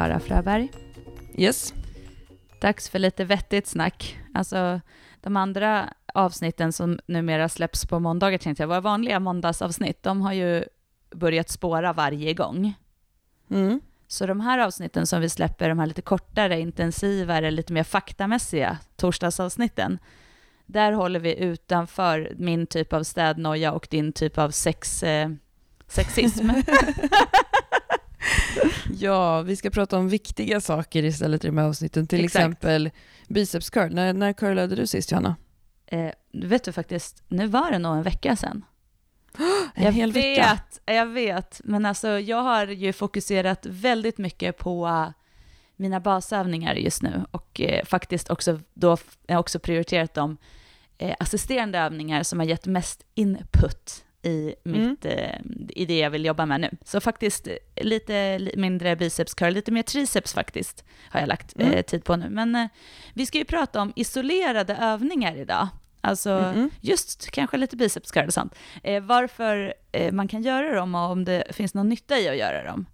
Klara 0.00 0.20
Fröberg. 0.20 0.72
Yes. 1.34 1.74
Dags 2.60 2.88
för 2.88 2.98
lite 2.98 3.24
vettigt 3.24 3.66
snack. 3.66 4.18
Alltså, 4.34 4.80
de 5.20 5.36
andra 5.36 5.94
avsnitten 6.14 6.72
som 6.72 6.98
numera 7.06 7.48
släpps 7.48 7.86
på 7.86 8.00
måndagar, 8.00 8.38
tänkte 8.38 8.62
jag, 8.62 8.68
våra 8.68 8.80
vanliga 8.80 9.20
måndagsavsnitt, 9.20 10.02
de 10.02 10.20
har 10.20 10.32
ju 10.32 10.64
börjat 11.10 11.48
spåra 11.48 11.92
varje 11.92 12.34
gång. 12.34 12.74
Mm. 13.50 13.80
Så 14.06 14.26
de 14.26 14.40
här 14.40 14.58
avsnitten 14.58 15.06
som 15.06 15.20
vi 15.20 15.28
släpper, 15.28 15.68
de 15.68 15.78
här 15.78 15.86
lite 15.86 16.02
kortare, 16.02 16.60
intensivare, 16.60 17.50
lite 17.50 17.72
mer 17.72 17.84
faktamässiga 17.84 18.78
torsdagsavsnitten, 18.96 19.98
där 20.66 20.92
håller 20.92 21.20
vi 21.20 21.38
utanför 21.38 22.32
min 22.36 22.66
typ 22.66 22.92
av 22.92 23.02
städnoja 23.02 23.72
och 23.72 23.86
din 23.90 24.12
typ 24.12 24.38
av 24.38 24.50
sex, 24.50 25.02
eh, 25.02 25.30
sexism. 25.86 26.50
Ja, 28.98 29.42
vi 29.42 29.56
ska 29.56 29.70
prata 29.70 29.98
om 29.98 30.08
viktiga 30.08 30.60
saker 30.60 31.04
istället 31.04 31.44
i 31.44 31.46
de 31.46 31.58
här 31.58 31.64
avsnitten. 31.64 32.06
Till 32.06 32.24
Exakt. 32.24 32.36
exempel 32.36 32.90
biceps 33.28 33.70
curl. 33.70 33.94
När, 33.94 34.12
när 34.12 34.32
curlade 34.32 34.76
du 34.76 34.86
sist, 34.86 35.10
Johanna? 35.12 35.36
eh, 35.86 36.10
vet 36.32 36.64
du 36.64 36.72
faktiskt, 36.72 37.22
nu 37.28 37.46
var 37.46 37.70
det 37.70 37.78
nog 37.78 37.96
en 37.96 38.02
vecka 38.02 38.36
sedan. 38.36 38.64
En 39.74 39.84
jag 39.84 39.92
hel 39.92 40.12
vet, 40.12 40.38
vecka? 40.38 40.58
Jag 40.86 41.06
vet, 41.06 41.60
men 41.64 41.86
alltså 41.86 42.08
jag 42.08 42.42
har 42.42 42.66
ju 42.66 42.92
fokuserat 42.92 43.66
väldigt 43.66 44.18
mycket 44.18 44.58
på 44.58 44.86
eh, 44.86 45.08
mina 45.76 46.00
basövningar 46.00 46.74
just 46.74 47.02
nu 47.02 47.24
och 47.30 47.60
eh, 47.60 47.84
faktiskt 47.84 48.30
också 48.30 48.60
då 48.74 48.96
jag 49.26 49.40
också 49.40 49.58
prioriterat 49.58 50.14
de 50.14 50.36
eh, 50.98 51.14
assisterande 51.18 51.78
övningar 51.78 52.22
som 52.22 52.38
har 52.38 52.46
gett 52.46 52.66
mest 52.66 53.04
input 53.14 54.04
i, 54.22 54.54
Mm. 54.64 54.88
mitt, 54.90 55.04
eh, 55.04 55.40
i 55.68 55.84
det 55.86 55.98
jag 55.98 56.10
vill 56.10 56.24
jobba 56.24 56.46
med 56.46 56.60
nu. 56.60 56.70
Så 56.84 57.00
faktiskt 57.00 57.46
eh, 57.46 57.54
lite 57.84 58.38
li- 58.38 58.54
mindre 58.56 58.96
biceps 58.96 59.34
curl, 59.34 59.52
lite 59.52 59.72
mer 59.72 59.82
triceps 59.82 60.34
faktiskt 60.34 60.84
har 61.10 61.20
jag 61.20 61.28
lagt 61.28 61.54
Mm. 61.60 61.72
eh, 61.72 61.82
tid 61.82 62.04
på 62.04 62.16
nu. 62.16 62.28
Men 62.30 62.54
eh, 62.54 62.66
vi 63.14 63.26
ska 63.26 63.38
ju 63.38 63.44
prata 63.44 63.80
om 63.80 63.92
isolerade 63.96 64.74
övningar 64.76 65.36
idag. 65.36 65.68
Alltså 66.00 66.30
Mm. 66.30 66.70
just 66.80 67.30
kanske 67.30 67.56
lite 67.56 67.76
biceps 67.76 68.10
curl 68.10 68.26
och 68.26 68.32
sånt. 68.34 68.54
Eh, 68.82 69.02
varför 69.02 69.74
man 70.12 70.28
kan 70.28 70.42
göra 70.42 70.74
dem 70.74 70.94
och 70.94 71.10
om 71.10 71.24
det 71.24 71.44
finns 71.50 71.74
någon 71.74 71.88
nytta 71.88 72.18
i 72.18 72.28
att 72.28 72.36
göra 72.36 72.64
dem. 72.64 72.86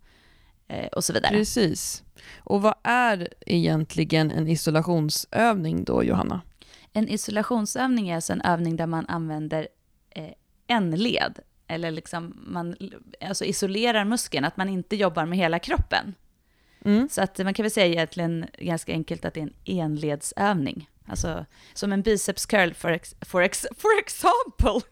Och 0.92 1.04
så 1.04 1.12
vidare. 1.12 1.32
Precis. 1.32 2.02
Och 2.38 2.62
vad 2.62 2.74
är 2.82 3.28
egentligen 3.46 4.30
en 4.30 4.48
isolationsövning 4.48 5.84
då, 5.84 6.04
Johanna? 6.04 6.40
En 6.92 7.08
isolationsövning 7.08 8.08
är 8.08 8.14
alltså 8.14 8.32
en 8.32 8.40
övning 8.40 8.76
där 8.76 8.86
man 8.86 9.06
använder 9.08 9.68
en 10.66 10.90
led, 10.90 11.38
eller 11.68 11.90
liksom 11.90 12.42
man 12.46 12.76
alltså 13.20 13.44
isolerar 13.44 14.04
muskeln, 14.04 14.44
att 14.44 14.56
man 14.56 14.68
inte 14.68 14.96
jobbar 14.96 15.26
med 15.26 15.38
hela 15.38 15.58
kroppen. 15.58 16.14
Mm. 16.84 17.08
Så 17.08 17.22
att 17.22 17.38
man 17.38 17.54
kan 17.54 17.62
väl 17.62 17.70
säga 17.70 17.86
egentligen 17.86 18.46
ganska 18.58 18.92
enkelt 18.92 19.24
att 19.24 19.34
det 19.34 19.40
är 19.40 19.42
en 19.42 19.54
enledsövning. 19.64 20.88
Alltså 21.08 21.46
som 21.74 21.92
en 21.92 22.02
biceps 22.02 22.46
curl 22.46 22.74
for, 22.74 22.90
ex, 22.92 23.14
for, 23.20 23.42
ex, 23.42 23.66
for 23.76 23.98
example. 23.98 24.88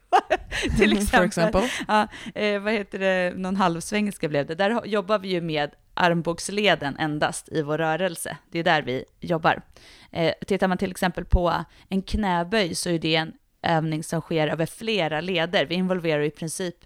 Till 0.78 0.92
exempel. 0.98 1.08
For 1.10 1.24
example. 1.24 1.70
Ja, 1.88 2.08
eh, 2.34 2.60
vad 2.60 2.72
heter 2.72 2.98
det, 2.98 3.32
någon 3.36 3.56
halvsvengelska 3.56 4.28
blev 4.28 4.46
det. 4.46 4.54
Där 4.54 4.86
jobbar 4.86 5.18
vi 5.18 5.28
ju 5.28 5.40
med 5.40 5.70
armbågsleden 5.94 6.96
endast 6.96 7.48
i 7.52 7.62
vår 7.62 7.78
rörelse. 7.78 8.36
Det 8.50 8.58
är 8.58 8.64
där 8.64 8.82
vi 8.82 9.04
jobbar. 9.20 9.62
Eh, 10.10 10.32
tittar 10.46 10.68
man 10.68 10.78
till 10.78 10.90
exempel 10.90 11.24
på 11.24 11.64
en 11.88 12.02
knäböj 12.02 12.74
så 12.74 12.90
är 12.90 12.98
det 12.98 13.16
en 13.16 13.32
övning 13.64 14.02
som 14.02 14.20
sker 14.20 14.48
över 14.48 14.66
flera 14.66 15.20
leder. 15.20 15.66
Vi 15.66 15.74
involverar 15.74 16.22
i 16.22 16.30
princip, 16.30 16.76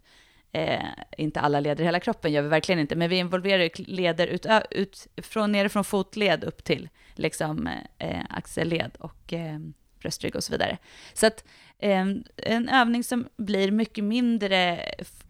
eh, 0.53 0.85
inte 1.19 1.41
alla 1.41 1.61
leder 1.61 1.83
i 1.83 1.87
hela 1.87 2.01
kroppen 2.01 2.33
gör 2.33 2.43
vi 2.43 2.49
verkligen 2.49 2.79
inte, 2.79 2.97
men 2.97 3.11
vi 3.11 3.17
involverar 3.17 3.71
leder 3.91 4.27
ut, 4.27 4.47
ut, 4.71 5.07
från, 5.17 5.53
nerifrån 5.53 5.85
fotled 5.85 6.45
upp 6.45 6.65
till 6.65 6.89
liksom, 7.15 7.69
eh, 7.99 8.25
axelled 8.31 8.97
och 8.99 9.33
eh, 9.33 9.59
bröstrygg 10.01 10.37
och 10.37 10.45
så 10.45 10.53
vidare. 10.53 10.79
Så 11.15 11.27
att 11.27 11.45
eh, 11.79 12.07
en 12.37 12.69
övning 12.69 13.05
som 13.05 13.29
blir 13.37 13.71
mycket 13.71 14.05
mindre 14.05 14.81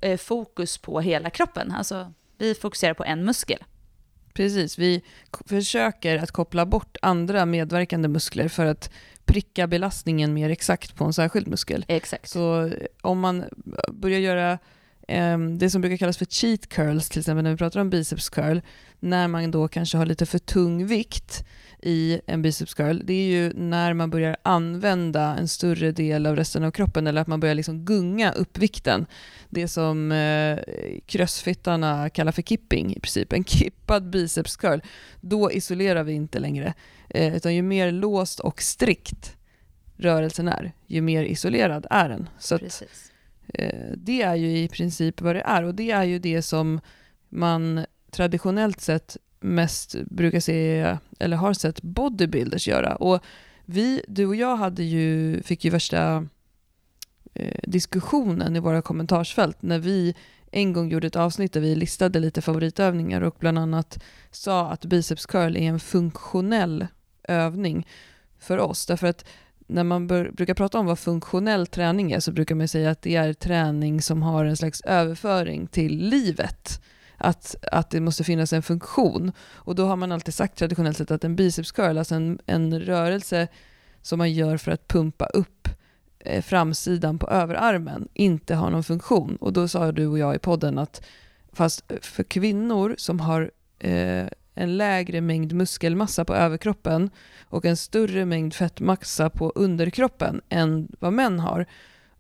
eh, 0.01 0.17
fokus 0.17 0.79
på 0.79 1.01
hela 1.01 1.31
kroppen. 1.31 1.73
Alltså, 1.73 2.13
vi 2.39 2.55
fokuserar 2.55 2.95
på 2.95 3.05
en 3.05 3.25
muskel. 3.25 3.65
Precis, 4.39 4.79
vi 4.79 5.03
försöker 5.47 6.19
att 6.19 6.31
koppla 6.31 6.67
bort 6.67 6.97
andra 7.03 7.47
medverkande 7.47 8.09
muskler 8.09 8.49
för 8.49 8.67
att 8.67 8.91
pricka 9.25 9.67
belastningen 9.67 10.35
mer 10.35 10.51
exakt 10.51 10.97
på 10.97 11.05
en 11.05 11.13
särskild 11.13 11.49
muskel. 11.49 11.85
Exakt. 11.89 12.29
Så 12.29 12.67
eh, 12.67 12.73
om 13.03 13.21
man 13.21 13.45
börjar 13.89 14.19
göra 14.19 14.59
ehm, 15.09 15.59
det 15.59 15.71
som 15.71 15.81
brukar 15.81 15.97
kallas 15.97 16.19
för 16.19 16.25
cheat 16.25 16.67
curls, 16.67 17.09
till 17.09 17.19
exempel 17.19 17.43
när 17.43 17.51
vi 17.51 17.57
pratar 17.57 17.81
om 17.81 17.91
biceps 17.91 18.29
curl, 18.29 18.61
när 19.01 19.29
man 19.29 19.51
då 19.51 19.69
kanske 19.69 19.99
har 19.99 20.07
lite 20.07 20.27
för 20.27 20.39
tung 20.39 20.87
vikt 20.87 21.45
i 21.83 22.21
en 22.27 22.43
biceps 22.43 22.75
curl, 22.75 23.01
det 23.05 23.13
är 23.13 23.27
ju 23.27 23.53
när 23.53 23.95
man 23.95 24.11
börjar 24.11 24.37
använda 24.43 25.37
en 25.37 25.49
större 25.49 25.93
del 25.93 26.27
av 26.27 26.37
resten 26.37 26.65
av 26.65 26.71
kroppen 26.71 27.07
eller 27.07 27.21
att 27.21 27.27
man 27.27 27.41
börjar 27.41 27.55
liksom 27.55 27.85
gunga 27.85 28.33
upp 28.33 28.59
vikten. 28.59 29.07
Det 29.49 29.69
som 29.69 30.13
eh, 30.13 30.59
crossfittarna 31.07 32.11
kallar 32.11 32.33
för 32.33 32.43
kipping 32.43 32.97
i 32.97 33.01
princip, 33.01 33.33
en 33.33 33.45
kippad 33.45 34.11
biceps 34.11 34.57
curl. 34.57 34.81
Då 35.21 35.53
isolerar 35.53 36.05
vi 36.05 36.13
inte 36.13 36.39
längre, 36.39 36.75
eh, 37.09 37.37
utan 37.37 37.55
ju 37.55 37.63
mer 37.63 37.93
låst 37.93 38.41
och 38.41 38.63
strikt 38.63 39.37
rörelsen 39.97 40.49
är, 40.49 40.73
ju 40.87 41.01
mer 41.01 41.25
isolerad 41.25 41.87
är 41.91 42.09
den. 42.09 42.29
Så 42.39 42.55
att, 42.55 42.83
eh, 43.55 43.93
det 43.97 44.23
är 44.23 44.35
ju 44.35 44.59
i 44.59 44.69
princip 44.69 45.21
vad 45.21 45.37
det 45.37 45.41
är 45.41 45.63
och 45.63 45.75
det 45.75 45.91
är 45.91 46.05
ju 46.05 46.19
det 46.19 46.43
som 46.43 46.81
man 47.29 47.85
traditionellt 48.11 48.81
sett 48.81 49.17
mest 49.41 49.95
brukar 50.11 50.41
se, 50.41 50.97
eller 51.19 51.37
har 51.37 51.53
sett 51.53 51.83
bodybuilders 51.83 52.69
göra. 52.69 52.97
Och 52.97 53.23
vi, 53.65 54.03
du 54.09 54.27
och 54.27 54.37
jag 54.37 54.57
hade 54.57 54.83
ju, 54.83 55.43
fick 55.43 55.65
ju 55.65 55.71
värsta 55.71 56.27
eh, 57.35 57.61
diskussionen 57.63 58.57
i 58.57 58.61
våra 58.61 58.83
kommentarsfält 58.83 59.63
när 59.63 59.79
vi 59.79 60.15
en 60.51 60.73
gång 60.73 60.91
gjorde 60.91 61.07
ett 61.07 61.17
avsnitt 61.17 61.53
där 61.53 61.61
vi 61.61 61.75
listade 61.75 62.19
lite 62.19 62.43
favoritövningar 62.43 63.21
och 63.21 63.37
bland 63.39 63.59
annat 63.59 64.05
sa 64.31 64.71
att 64.71 64.85
biceps 64.85 65.27
curl 65.27 65.57
är 65.57 65.61
en 65.61 65.81
funktionell 65.81 66.87
övning 67.29 67.87
för 68.39 68.59
oss. 68.59 68.87
Därför 68.87 69.07
att 69.07 69.25
när 69.67 69.85
man 69.85 70.07
bör, 70.07 70.31
brukar 70.31 70.55
prata 70.55 70.79
om 70.79 70.87
vad 70.87 70.99
funktionell 70.99 71.67
träning 71.67 72.13
är 72.13 72.21
så 72.21 72.33
brukar 72.33 72.55
man 72.55 72.69
säga 72.69 72.91
att 72.91 73.03
det 73.03 73.17
är 73.17 73.33
träning 73.33 74.03
som 74.03 74.23
har 74.23 74.45
en 74.45 74.57
slags 74.57 74.81
överföring 74.81 75.67
till 75.67 75.97
livet. 75.97 76.83
Att, 77.19 77.57
att 77.73 77.91
det 77.91 78.01
måste 78.01 78.25
finnas 78.25 78.53
en 78.53 78.63
funktion. 78.63 79.33
Och 79.53 79.75
då 79.75 79.87
har 79.87 79.97
man 79.97 80.13
alltid 80.13 80.35
sagt 80.35 80.59
traditionellt 80.59 80.97
sett 80.97 81.11
att 81.11 81.25
en 81.25 81.37
biceps 81.37 81.73
curl, 81.73 81.99
alltså 81.99 82.15
en, 82.15 82.39
en 82.47 82.81
rörelse 82.81 83.49
som 84.03 84.19
man 84.19 84.33
gör 84.33 84.57
för 84.57 84.71
att 84.71 84.89
pumpa 84.89 85.27
upp 85.27 85.69
eh, 86.19 86.43
framsidan 86.43 87.19
på 87.19 87.29
överarmen, 87.29 88.09
inte 88.15 88.55
har 88.55 88.71
någon 88.71 88.85
funktion. 88.85 89.37
Och 89.37 89.53
då 89.53 89.69
sa 89.69 89.93
du 89.93 90.07
och 90.07 90.19
jag 90.19 90.35
i 90.35 90.39
podden 90.39 90.79
att 90.79 91.03
fast 91.53 91.93
för 92.01 92.25
kvinnor 92.25 92.95
som 92.99 93.21
har 93.21 93.51
eh, 93.79 94.27
en 94.55 94.77
lägre 94.77 95.21
mängd 95.21 95.53
muskelmassa 95.53 96.25
på 96.25 96.35
överkroppen 96.35 97.11
och 97.45 97.65
en 97.65 97.77
större 97.77 98.25
mängd 98.25 98.55
fettmassa 98.55 99.31
på 99.31 99.53
underkroppen 99.55 100.41
än 100.49 100.89
vad 101.01 101.13
män 101.13 101.41
har, 101.41 101.67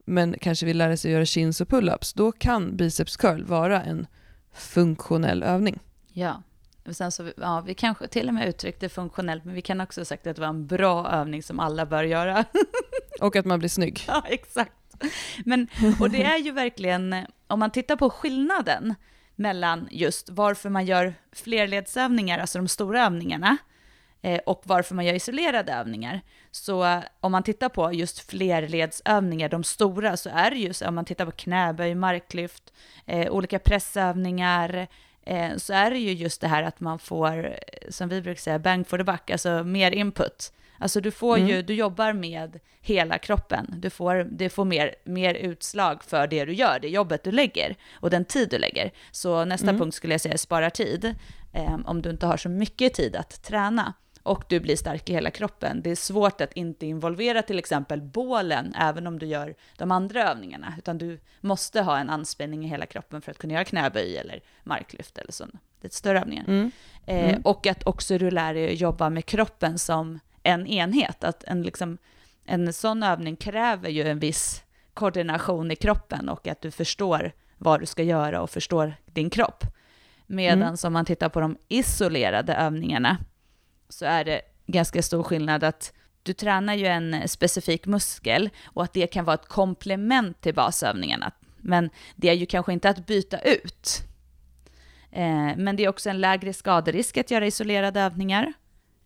men 0.05 0.35
kanske 0.41 0.67
vill 0.67 0.79
lära 0.79 0.97
sig 0.97 1.13
göra 1.13 1.25
chins 1.25 1.61
och 1.61 1.69
pull-ups, 1.69 2.13
då 2.17 2.33
kan 2.33 2.77
biceps 2.77 3.17
curl 3.17 3.45
vara 3.45 3.83
en 3.83 4.07
funktionell 4.53 5.43
övning. 5.43 5.79
Ja. 6.13 6.43
Och 6.87 6.97
sen 6.97 7.13
så, 7.13 7.33
ja, 7.37 7.61
vi 7.67 7.75
kanske 7.75 8.09
till 8.09 8.29
och 8.29 8.35
med 8.35 8.49
uttryckte 8.49 8.89
funktionellt, 8.89 9.45
men 9.45 9.55
vi 9.55 9.63
kan 9.63 9.81
också 9.81 10.01
ha 10.01 10.05
sagt 10.05 10.27
att 10.27 10.37
det 10.37 10.43
var 10.43 10.49
en 10.49 10.67
bra 10.67 11.11
övning 11.11 11.43
som 11.43 11.61
alla 11.61 11.87
bör 11.87 12.05
göra. 12.05 12.45
Och 13.21 13.37
att 13.37 13.45
man 13.45 13.59
blir 13.59 13.69
snygg. 13.69 14.05
Ja, 14.07 14.25
exakt. 14.29 14.73
Men, 15.45 15.69
och 16.01 16.11
det 16.11 16.25
är 16.25 16.39
ju 16.39 16.53
verkligen, 16.53 17.27
om 17.47 17.59
man 17.59 17.71
tittar 17.71 17.97
på 17.97 18.11
skillnaden 18.11 18.95
mellan 19.37 19.89
just 19.91 20.31
varför 20.31 20.71
man 20.71 20.87
gör 20.87 21.15
flerledsövningar, 21.33 22.39
alltså 22.39 22.59
de 22.59 22.69
stora 22.69 23.05
övningarna, 23.05 23.57
och 24.47 24.63
varför 24.65 24.95
man 24.95 25.05
gör 25.05 25.15
isolerade 25.15 25.73
övningar. 25.73 26.21
Så 26.51 26.85
eh, 26.85 26.99
om 27.21 27.33
man 27.33 27.43
tittar 27.43 27.69
på 27.69 27.93
just 27.93 28.31
flerledsövningar, 28.31 29.49
de 29.49 29.65
stora, 29.65 30.17
så 30.17 30.31
är 30.31 30.51
det 30.51 30.57
just, 30.57 30.83
om 30.83 30.95
man 30.95 31.05
tittar 31.05 31.25
på 31.25 31.31
knäböj, 31.31 31.95
marklyft, 31.95 32.73
eh, 33.07 33.31
olika 33.31 33.59
pressövningar, 33.59 34.87
eh, 35.23 35.57
så 35.57 35.73
är 35.73 35.91
det 35.91 35.99
ju 35.99 36.13
just 36.13 36.41
det 36.41 36.49
här 36.49 36.63
att 36.63 36.81
man 36.81 36.99
får, 36.99 37.47
eh, 37.47 37.91
som 37.91 38.09
vi 38.09 38.23
brukar 38.23 38.41
säga, 38.41 38.59
bang 38.59 38.87
for 38.89 38.99
the 38.99 39.05
buck, 39.05 39.31
alltså 39.31 39.65
mer 39.65 39.91
input. 39.91 40.53
Alltså 40.81 41.01
du 41.01 41.11
får 41.11 41.37
Mm. 41.37 41.49
ju, 41.49 41.63
du 41.63 41.75
jobbar 41.75 42.13
med 42.13 42.59
hela 42.81 43.19
kroppen. 43.19 43.75
Du 43.79 43.91
får, 43.91 44.15
det 44.31 44.49
får 44.49 44.65
mer, 44.65 44.95
mer 45.05 45.35
utslag 45.35 46.05
för 46.05 46.27
det 46.27 46.45
du 46.45 46.53
gör, 46.55 46.79
det 46.81 46.89
jobbet 46.89 47.25
du 47.25 47.31
lägger 47.33 47.77
och 47.93 48.11
den 48.11 48.25
tid 48.25 48.49
du 48.51 48.59
lägger. 48.59 48.91
Så 49.11 49.45
nästa 49.45 49.69
Mm. 49.69 49.79
punkt 49.79 49.95
skulle 49.95 50.15
jag 50.15 50.21
säga 50.21 50.39
sparar 50.39 50.71
tid, 50.71 51.15
eh, 51.53 51.79
om 51.85 52.03
du 52.03 52.11
inte 52.11 52.27
har 52.27 52.37
så 52.37 52.49
mycket 52.49 52.95
tid 52.95 53.17
att 53.17 53.43
träna. 53.43 53.95
Och 54.29 54.45
du 54.49 54.61
blir 54.61 54.77
stark 54.77 55.11
i 55.11 55.13
hela 55.13 55.31
kroppen. 55.31 55.83
Det 55.83 55.91
är 55.91 55.97
svårt 55.97 56.41
att 56.41 56.53
inte 56.53 56.87
involvera 56.87 57.43
till 57.43 57.59
exempel 57.59 58.03
bålen, 58.03 58.75
även 58.79 59.07
om 59.07 59.19
du 59.19 59.27
gör 59.27 59.55
de 59.77 59.91
andra 59.91 60.31
övningarna, 60.31 60.75
utan 60.79 60.99
du 60.99 61.21
måste 61.41 61.83
ha 61.83 61.99
en 61.99 62.11
anspänning 62.11 62.65
i 62.65 62.69
hela 62.69 62.87
kroppen 62.87 63.23
för 63.23 63.31
att 63.31 63.39
kunna 63.39 63.55
göra 63.55 63.65
knäböj 63.65 64.17
eller 64.17 64.41
marklyft 64.65 65.19
eller 65.19 65.33
så, 65.33 65.47
lite 65.83 65.97
större 65.97 66.21
övningar. 66.21 66.45
Mm. 66.49 66.71
Eh, 67.07 67.29
mm. 67.29 67.43
och 67.45 67.67
att 67.67 67.87
också 67.87 68.19
du 68.19 68.31
lär 68.31 68.55
dig 68.55 68.73
att 68.73 68.81
jobba 68.81 69.11
med 69.11 69.27
kroppen 69.27 69.79
som 69.79 70.19
en 70.43 70.67
enhet, 70.67 71.25
att 71.25 71.45
en, 71.45 71.63
liksom, 71.63 71.99
en 72.45 72.73
sån 72.73 73.03
övning 73.03 73.37
kräver 73.37 73.89
ju 73.89 74.03
en 74.03 74.19
viss 74.19 74.65
koordination 74.95 75.71
i 75.71 75.77
kroppen 75.77 76.29
och 76.29 76.49
att 76.49 76.61
du 76.61 76.71
förstår 76.71 77.33
vad 77.59 77.81
du 77.81 77.87
ska 77.87 78.03
göra 78.03 78.41
och 78.43 78.51
förstår 78.51 78.95
din 79.07 79.31
kropp. 79.31 79.65
Medan 80.27 80.63
mm. 80.63 80.77
om 80.85 80.93
man 80.93 81.05
tittar 81.05 81.29
på 81.29 81.41
de 81.41 81.57
isolerade 81.69 82.55
övningarna 82.55 83.17
så 83.89 84.07
är 84.07 84.25
det 84.25 84.41
ganska 84.67 85.03
stor 85.03 85.23
skillnad 85.23 85.65
att 85.65 85.93
du 86.23 86.33
tränar 86.33 86.75
ju 86.75 86.87
en 86.87 87.29
specifik 87.29 87.87
muskel 87.87 88.51
och 88.65 88.85
att 88.85 88.93
det 88.93 89.07
kan 89.07 89.25
vara 89.25 89.35
ett 89.35 89.49
komplement 89.49 90.41
till 90.41 90.55
basövningarna. 90.55 91.33
Men 91.57 91.91
det 92.17 92.29
är 92.29 92.35
ju 92.35 92.47
kanske 92.47 92.73
inte 92.73 92.89
att 92.89 93.07
byta 93.07 93.39
ut. 93.39 94.03
Eh, 95.11 95.57
men 95.57 95.77
det 95.77 95.85
är 95.85 95.89
också 95.89 96.11
en 96.11 96.21
lägre 96.21 96.53
skaderisk 96.53 97.17
att 97.17 97.31
göra 97.31 97.47
isolerade 97.47 98.01
övningar. 98.01 98.53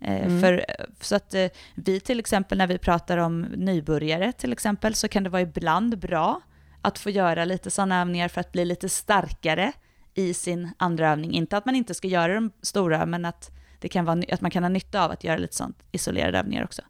Eh, 0.00 0.26
mm. 0.26 0.40
För, 0.40 0.64
så 1.00 1.16
att 1.16 1.34
eh, 1.34 1.48
vi 1.74 2.00
till 2.00 2.20
exempel 2.20 2.58
när 2.58 2.66
vi 2.66 2.78
pratar 2.78 3.18
om 3.18 3.40
nybörjare 3.40 4.32
till 4.32 4.52
exempel 4.52 4.94
så 4.94 5.08
kan 5.08 5.24
det 5.24 5.30
vara 5.30 5.42
ibland 5.42 5.98
bra 5.98 6.40
att 6.82 6.98
få 6.98 7.10
göra 7.10 7.44
lite 7.44 7.70
sådana 7.70 8.00
övningar 8.00 8.28
för 8.28 8.40
att 8.40 8.52
bli 8.52 8.64
lite 8.64 8.88
starkare 8.88 9.72
i 10.14 10.34
sin 10.34 10.70
andra 10.76 11.10
övning. 11.10 11.32
Inte 11.32 11.56
att 11.56 11.64
man 11.64 11.76
inte 11.76 11.94
ska 11.94 12.08
göra 12.08 12.34
de 12.34 12.50
stora, 12.62 13.06
men 13.06 13.24
att, 13.24 13.50
det 13.82 13.88
kan 13.88 14.04
vara, 14.04 14.22
att 14.32 14.40
man 14.40 14.50
kan 14.50 14.62
ha 14.64 14.68
nytta 14.68 15.04
av 15.04 15.10
att 15.10 15.24
göra 15.24 15.36
lite 15.36 15.54
sånt 15.54 15.82
isolerade 15.92 16.38
övningar 16.38 16.64
också. 16.64 16.82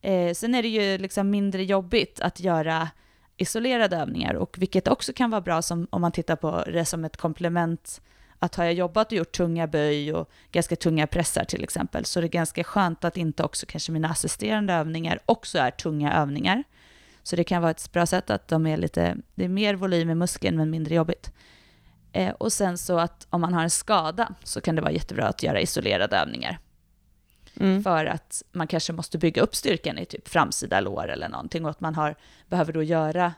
Eh, 0.00 0.34
sen 0.34 0.54
är 0.54 0.62
det 0.62 0.68
ju 0.68 0.98
liksom 0.98 1.30
mindre 1.30 1.64
jobbigt 1.64 2.20
att 2.20 2.40
göra 2.40 2.88
isolerade 3.36 3.96
övningar, 3.96 4.34
och 4.34 4.56
vilket 4.58 4.88
också 4.88 5.12
kan 5.12 5.30
vara 5.30 5.40
bra 5.40 5.62
som, 5.62 5.86
om 5.90 6.00
man 6.00 6.12
tittar 6.12 6.36
på 6.36 6.64
det 6.66 6.84
som 6.84 7.04
ett 7.04 7.16
komplement 7.16 8.00
att 8.38 8.54
har 8.54 8.64
jag 8.64 8.74
jobbat 8.74 9.06
och 9.06 9.18
gjort 9.18 9.32
tunga 9.32 9.66
böj 9.66 10.14
och 10.14 10.30
ganska 10.52 10.76
tunga 10.76 11.06
pressar 11.06 11.44
till 11.44 11.64
exempel, 11.64 12.04
så 12.04 12.20
är 12.20 12.22
det 12.22 12.28
ganska 12.28 12.64
skönt 12.64 13.04
att 13.04 13.16
inte 13.16 13.44
också 13.44 13.66
kanske 13.66 13.92
mina 13.92 14.08
assisterande 14.08 14.72
övningar 14.72 15.20
också 15.26 15.58
är 15.58 15.70
tunga 15.70 16.12
övningar. 16.12 16.64
Så 17.22 17.36
det 17.36 17.44
kan 17.44 17.62
vara 17.62 17.70
ett 17.70 17.92
bra 17.92 18.06
sätt 18.06 18.30
att 18.30 18.48
de 18.48 18.66
är 18.66 18.76
lite, 18.76 19.16
det 19.34 19.44
är 19.44 19.48
mer 19.48 19.74
volym 19.74 20.10
i 20.10 20.14
muskeln 20.14 20.56
men 20.56 20.70
mindre 20.70 20.94
jobbigt. 20.94 21.32
Eh, 22.12 22.30
och 22.30 22.52
sen 22.52 22.78
så 22.78 22.98
att 22.98 23.26
om 23.30 23.40
man 23.40 23.54
har 23.54 23.62
en 23.62 23.70
skada 23.70 24.34
så 24.44 24.60
kan 24.60 24.76
det 24.76 24.82
vara 24.82 24.92
jättebra 24.92 25.26
att 25.26 25.42
göra 25.42 25.60
isolerade 25.60 26.16
övningar. 26.16 26.58
Mm. 27.60 27.82
För 27.82 28.06
att 28.06 28.42
man 28.52 28.66
kanske 28.66 28.92
måste 28.92 29.18
bygga 29.18 29.42
upp 29.42 29.56
styrkan 29.56 29.98
i 29.98 30.04
typ 30.04 30.28
framsida 30.28 30.80
lår 30.80 31.08
eller 31.08 31.28
någonting 31.28 31.64
och 31.64 31.70
att 31.70 31.80
man 31.80 31.94
har, 31.94 32.14
behöver 32.48 32.72
då 32.72 32.82
göra 32.82 33.32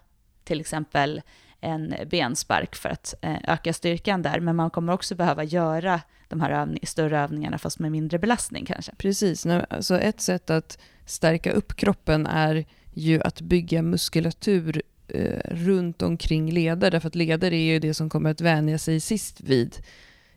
till 0.45 0.61
exempel 0.61 1.23
en 1.61 1.95
benspark 2.07 2.77
för 2.77 2.89
att 2.89 3.15
eh, 3.23 3.37
öka 3.45 3.73
styrkan 3.73 4.23
där, 4.23 4.41
men 4.41 4.57
man 4.57 4.71
kommer 4.71 4.93
också 4.93 5.15
behöva 5.15 5.45
göra 5.45 6.01
de 6.29 6.41
här 6.41 6.51
övning, 6.51 6.81
större 6.83 7.19
övningarna 7.19 7.59
fast 7.59 7.79
med 7.79 7.93
mindre 7.93 8.19
belastning 8.19 8.65
kanske. 8.65 8.95
Precis, 8.95 9.47
alltså 9.47 9.99
ett 9.99 10.21
sätt 10.21 10.51
att 10.51 10.79
stärka 11.07 11.53
upp 11.53 11.77
kroppen 11.77 12.27
är 12.27 12.65
ju 12.93 13.23
att 13.23 13.41
bygga 13.41 13.83
muskulatur 13.83 14.83
eh, 15.09 15.41
runt 15.45 16.03
omkring 16.03 16.53
leder, 16.53 16.91
därför 16.91 17.09
att 17.09 17.15
leder 17.15 17.53
är 17.53 17.73
ju 17.73 17.79
det 17.79 17.95
som 17.95 18.11
kommer 18.11 18.31
att 18.31 18.41
vänja 18.41 18.79
sig 18.79 19.01
sist 19.01 19.41
vid 19.41 19.77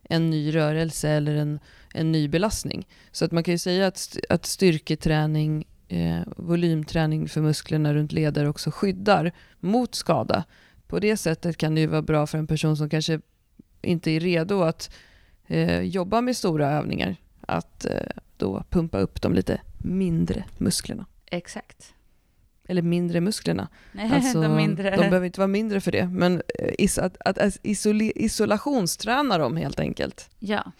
en 0.04 0.30
ny 0.30 0.56
rörelse 0.56 1.10
eller 1.10 1.36
en, 1.36 1.60
en 1.94 2.12
ny 2.12 2.28
belastning. 2.28 2.88
Så 3.12 3.26
att 3.26 3.32
man 3.32 3.44
kan 3.44 3.54
ju 3.54 3.58
säga 3.58 3.88
att, 3.88 4.18
att 4.30 4.46
styrketräning, 4.46 5.68
eh, 5.88 6.20
volymträning 6.38 7.28
för 7.28 7.42
musklerna 7.42 7.94
runt 7.94 8.12
leder 8.12 8.46
också 8.46 8.72
skyddar 8.72 9.32
mot 9.60 9.96
skada. 9.96 10.44
På 10.88 11.00
det 11.00 11.18
sättet 11.18 11.58
kan 11.58 11.76
det 11.76 11.82
ju 11.82 11.88
vara 11.88 12.02
bra 12.02 12.28
för 12.28 12.38
en 12.38 12.48
person 12.48 12.78
som 12.78 12.90
kanske 12.90 13.22
inte 13.82 14.12
är 14.12 14.20
redo 14.20 14.62
att 14.62 14.96
eh, 15.48 15.82
jobba 15.82 16.22
med 16.22 16.38
stora 16.38 16.72
övningar, 16.72 17.16
att 17.42 17.86
eh, 17.86 17.92
då 18.38 18.64
pumpa 18.70 19.00
upp 19.00 19.22
de 19.22 19.34
lite 19.34 19.62
mindre 19.78 20.46
musklerna. 20.58 21.06
Exakt 21.26 21.94
eller 22.68 22.82
mindre 22.82 23.22
musklerna. 23.22 23.68
Nej, 23.92 24.12
alltså, 24.14 24.42
de, 24.42 24.56
mindre. 24.56 24.90
de 24.90 24.98
behöver 24.98 25.26
inte 25.26 25.40
vara 25.40 25.48
mindre 25.48 25.82
för 25.82 25.92
det, 25.92 26.08
men 26.08 26.42
eh, 26.60 26.74
is, 26.78 26.98
att, 26.98 27.18
att 27.26 27.58
isolationsträna 27.64 29.38
dem 29.38 29.58
helt 29.58 29.80
enkelt. 29.80 30.30
Ja, 30.40 30.72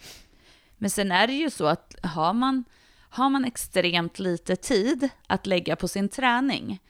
men 0.76 0.90
sen 0.90 1.12
är 1.12 1.26
det 1.26 1.32
ju 1.32 1.50
så 1.50 1.66
att 1.66 1.94
har 2.02 2.32
man, 2.32 2.64
har 3.10 3.30
man 3.30 3.44
extremt 3.44 4.18
lite 4.18 4.56
tid 4.56 5.08
att 5.26 5.46
lägga 5.46 5.76
på 5.76 5.88
sin 5.88 6.08
träning 6.08 6.80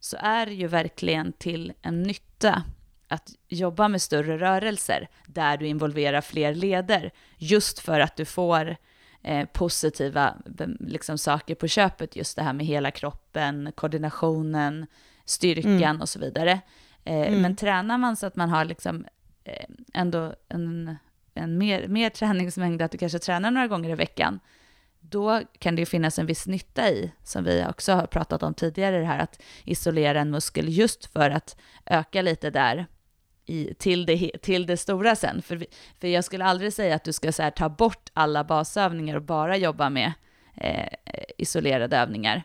så 0.00 0.16
är 0.20 0.46
det 0.46 0.54
ju 0.54 0.66
verkligen 0.66 1.32
till 1.32 1.72
en 1.82 2.02
nytta 2.02 2.62
att 3.08 3.30
jobba 3.48 3.88
med 3.88 4.02
större 4.02 4.38
rörelser 4.38 5.08
där 5.26 5.56
du 5.56 5.66
involverar 5.66 6.20
fler 6.20 6.54
leder, 6.54 7.10
just 7.36 7.78
för 7.78 8.00
att 8.00 8.16
du 8.16 8.24
får 8.24 8.76
eh, 9.22 9.46
positiva 9.46 10.34
liksom, 10.80 11.18
saker 11.18 11.54
på 11.54 11.68
köpet, 11.68 12.16
just 12.16 12.36
det 12.36 12.42
här 12.42 12.52
med 12.52 12.66
hela 12.66 12.90
kroppen, 12.90 13.72
koordinationen, 13.74 14.86
styrkan 15.24 15.82
mm. 15.82 16.00
och 16.00 16.08
så 16.08 16.18
vidare. 16.18 16.60
Eh, 17.04 17.28
mm. 17.28 17.42
Men 17.42 17.56
tränar 17.56 17.98
man 17.98 18.16
så 18.16 18.26
att 18.26 18.36
man 18.36 18.48
har 18.48 18.64
liksom, 18.64 19.04
eh, 19.44 19.64
ändå 19.94 20.34
en, 20.48 20.96
en 21.34 21.58
mer, 21.58 21.88
mer 21.88 22.10
träningsmängd, 22.10 22.82
att 22.82 22.92
du 22.92 22.98
kanske 22.98 23.18
tränar 23.18 23.50
några 23.50 23.66
gånger 23.66 23.90
i 23.90 23.94
veckan, 23.94 24.40
då 25.00 25.42
kan 25.58 25.76
det 25.76 25.82
ju 25.82 25.86
finnas 25.86 26.18
en 26.18 26.26
viss 26.26 26.46
nytta 26.46 26.90
i, 26.90 27.12
som 27.22 27.44
vi 27.44 27.66
också 27.70 27.92
har 27.92 28.06
pratat 28.06 28.42
om 28.42 28.54
tidigare, 28.54 28.98
det 28.98 29.04
här 29.04 29.18
att 29.18 29.42
isolera 29.64 30.20
en 30.20 30.30
muskel 30.30 30.68
just 30.68 31.06
för 31.06 31.30
att 31.30 31.56
öka 31.86 32.22
lite 32.22 32.50
där 32.50 32.86
i, 33.48 33.74
till, 33.78 34.06
det, 34.06 34.30
till 34.42 34.66
det 34.66 34.76
stora 34.76 35.16
sen. 35.16 35.42
För, 35.42 35.66
för 36.00 36.08
jag 36.08 36.24
skulle 36.24 36.44
aldrig 36.44 36.72
säga 36.72 36.94
att 36.94 37.04
du 37.04 37.12
ska 37.12 37.32
så 37.32 37.42
här, 37.42 37.50
ta 37.50 37.68
bort 37.68 38.10
alla 38.12 38.44
basövningar 38.44 39.16
och 39.16 39.22
bara 39.22 39.56
jobba 39.56 39.90
med 39.90 40.12
eh, 40.54 40.88
isolerade 41.38 41.96
övningar. 41.96 42.42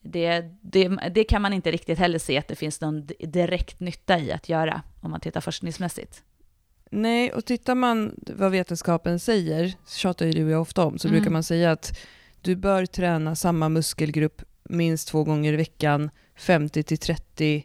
Det, 0.00 0.44
det, 0.60 0.88
det, 0.88 1.24
kan 1.24 1.42
man 1.42 1.52
inte 1.52 1.70
riktigt 1.70 1.98
heller 1.98 2.18
se 2.18 2.38
att 2.38 2.48
det 2.48 2.56
finns 2.56 2.80
någon 2.80 3.06
direkt 3.18 3.80
nytta 3.80 4.18
i 4.18 4.32
att 4.32 4.48
göra, 4.48 4.82
om 5.00 5.10
man 5.10 5.20
tittar 5.20 5.40
forskningsmässigt. 5.40 6.22
Nej, 6.90 7.32
och 7.32 7.44
tittar 7.44 7.74
man 7.74 8.14
vad 8.26 8.50
vetenskapen 8.50 9.18
säger, 9.18 9.74
tjatar 9.88 10.26
ju 10.26 10.32
du 10.32 10.44
och 10.44 10.50
jag 10.50 10.60
ofta 10.60 10.84
om, 10.84 10.98
så 10.98 11.08
mm. 11.08 11.18
brukar 11.18 11.30
man 11.30 11.42
säga 11.42 11.72
att 11.72 11.98
du 12.40 12.56
bör 12.56 12.86
träna 12.86 13.34
samma 13.36 13.68
muskelgrupp 13.68 14.42
minst 14.64 15.08
två 15.08 15.24
gånger 15.24 15.52
i 15.52 15.56
veckan, 15.56 16.10
50-30 16.38 17.64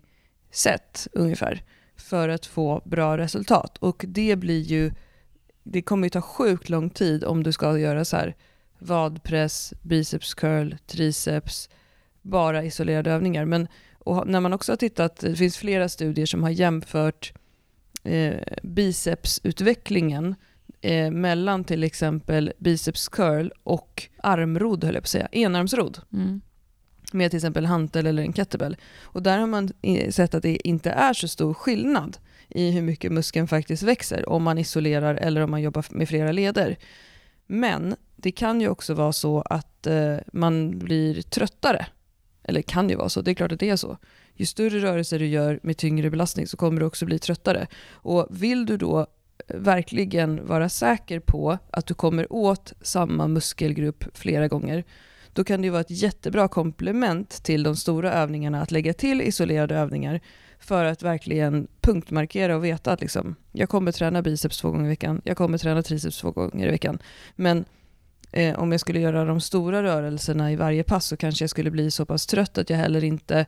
set 0.51 1.07
ungefär 1.11 1.63
för 1.97 2.29
att 2.29 2.45
få 2.45 2.81
bra 2.85 3.17
resultat. 3.17 3.77
Och 3.77 4.05
det 4.07 4.35
blir 4.35 4.61
ju, 4.61 4.91
det 5.63 5.81
kommer 5.81 6.05
ju 6.05 6.09
ta 6.09 6.21
sjukt 6.21 6.69
lång 6.69 6.89
tid 6.89 7.23
om 7.23 7.43
du 7.43 7.51
ska 7.51 7.77
göra 7.77 8.05
så 8.05 8.17
här 8.17 8.35
vadpress, 8.79 9.73
biceps 9.81 10.33
curl, 10.33 10.75
triceps, 10.87 11.69
bara 12.21 12.63
isolerade 12.63 13.11
övningar. 13.11 13.45
Men 13.45 13.67
och 13.99 14.27
när 14.27 14.39
man 14.39 14.53
också 14.53 14.71
har 14.71 14.77
tittat, 14.77 15.19
det 15.19 15.35
finns 15.35 15.57
flera 15.57 15.89
studier 15.89 16.25
som 16.25 16.43
har 16.43 16.49
jämfört 16.49 17.33
eh, 18.03 18.35
bicepsutvecklingen 18.63 20.35
eh, 20.81 21.11
mellan 21.11 21.63
till 21.63 21.83
exempel 21.83 22.53
biceps 22.57 23.09
curl 23.09 23.49
och 23.63 24.09
armrod, 24.17 24.83
höll 24.83 24.93
jag 24.93 25.03
på 25.03 25.05
att 25.05 25.09
säga, 25.09 25.27
enarmsrod. 25.31 25.99
Mm 26.13 26.41
med 27.15 27.31
till 27.31 27.37
exempel 27.37 27.65
hantel 27.65 28.07
eller 28.07 28.23
en 28.23 28.33
kettlebell. 28.33 28.77
Och 29.03 29.23
där 29.23 29.37
har 29.37 29.47
man 29.47 29.71
sett 30.09 30.35
att 30.35 30.43
det 30.43 30.67
inte 30.67 30.91
är 30.91 31.13
så 31.13 31.27
stor 31.27 31.53
skillnad 31.53 32.17
i 32.49 32.71
hur 32.71 32.81
mycket 32.81 33.11
muskeln 33.11 33.47
faktiskt 33.47 33.83
växer 33.83 34.29
om 34.29 34.43
man 34.43 34.57
isolerar 34.57 35.15
eller 35.15 35.41
om 35.41 35.51
man 35.51 35.61
jobbar 35.61 35.85
med 35.89 36.09
flera 36.09 36.31
leder. 36.31 36.77
Men 37.47 37.95
det 38.15 38.31
kan 38.31 38.61
ju 38.61 38.69
också 38.69 38.93
vara 38.93 39.13
så 39.13 39.41
att 39.41 39.87
eh, 39.87 40.17
man 40.33 40.79
blir 40.79 41.21
tröttare. 41.21 41.85
Eller 42.43 42.61
kan 42.61 42.89
ju 42.89 42.95
vara 42.95 43.09
så, 43.09 43.21
det 43.21 43.31
är 43.31 43.35
klart 43.35 43.51
att 43.51 43.59
det 43.59 43.69
är 43.69 43.75
så. 43.75 43.97
Ju 44.33 44.45
större 44.45 44.79
rörelser 44.79 45.19
du 45.19 45.27
gör 45.27 45.59
med 45.63 45.77
tyngre 45.77 46.09
belastning 46.09 46.47
så 46.47 46.57
kommer 46.57 46.79
du 46.79 46.85
också 46.85 47.05
bli 47.05 47.19
tröttare. 47.19 47.67
Och 47.91 48.27
vill 48.29 48.65
du 48.65 48.77
då 48.77 48.99
eh, 48.99 49.05
verkligen 49.47 50.47
vara 50.47 50.69
säker 50.69 51.19
på 51.19 51.57
att 51.71 51.85
du 51.85 51.93
kommer 51.93 52.33
åt 52.33 52.73
samma 52.81 53.27
muskelgrupp 53.27 54.05
flera 54.13 54.47
gånger 54.47 54.83
då 55.35 55.43
kan 55.43 55.61
det 55.61 55.65
ju 55.65 55.71
vara 55.71 55.81
ett 55.81 55.91
jättebra 55.91 56.47
komplement 56.47 57.43
till 57.43 57.63
de 57.63 57.75
stora 57.75 58.13
övningarna 58.13 58.61
att 58.61 58.71
lägga 58.71 58.93
till 58.93 59.21
isolerade 59.21 59.75
övningar 59.75 60.19
för 60.59 60.85
att 60.85 61.03
verkligen 61.03 61.67
punktmarkera 61.81 62.55
och 62.55 62.65
veta 62.65 62.91
att 62.91 63.01
liksom, 63.01 63.35
jag 63.51 63.69
kommer 63.69 63.91
träna 63.91 64.21
biceps 64.21 64.57
två 64.57 64.71
gånger 64.71 64.85
i 64.85 64.89
veckan, 64.89 65.21
jag 65.23 65.37
kommer 65.37 65.57
träna 65.57 65.83
triceps 65.83 66.17
två 66.17 66.31
gånger 66.31 66.67
i 66.67 66.71
veckan. 66.71 66.99
Men 67.35 67.65
eh, 68.31 68.59
om 68.59 68.71
jag 68.71 68.81
skulle 68.81 68.99
göra 68.99 69.25
de 69.25 69.41
stora 69.41 69.83
rörelserna 69.83 70.51
i 70.51 70.55
varje 70.55 70.83
pass 70.83 71.05
så 71.05 71.17
kanske 71.17 71.43
jag 71.43 71.49
skulle 71.49 71.71
bli 71.71 71.91
så 71.91 72.05
pass 72.05 72.25
trött 72.25 72.57
att 72.57 72.69
jag 72.69 72.77
heller 72.77 73.03
inte 73.03 73.45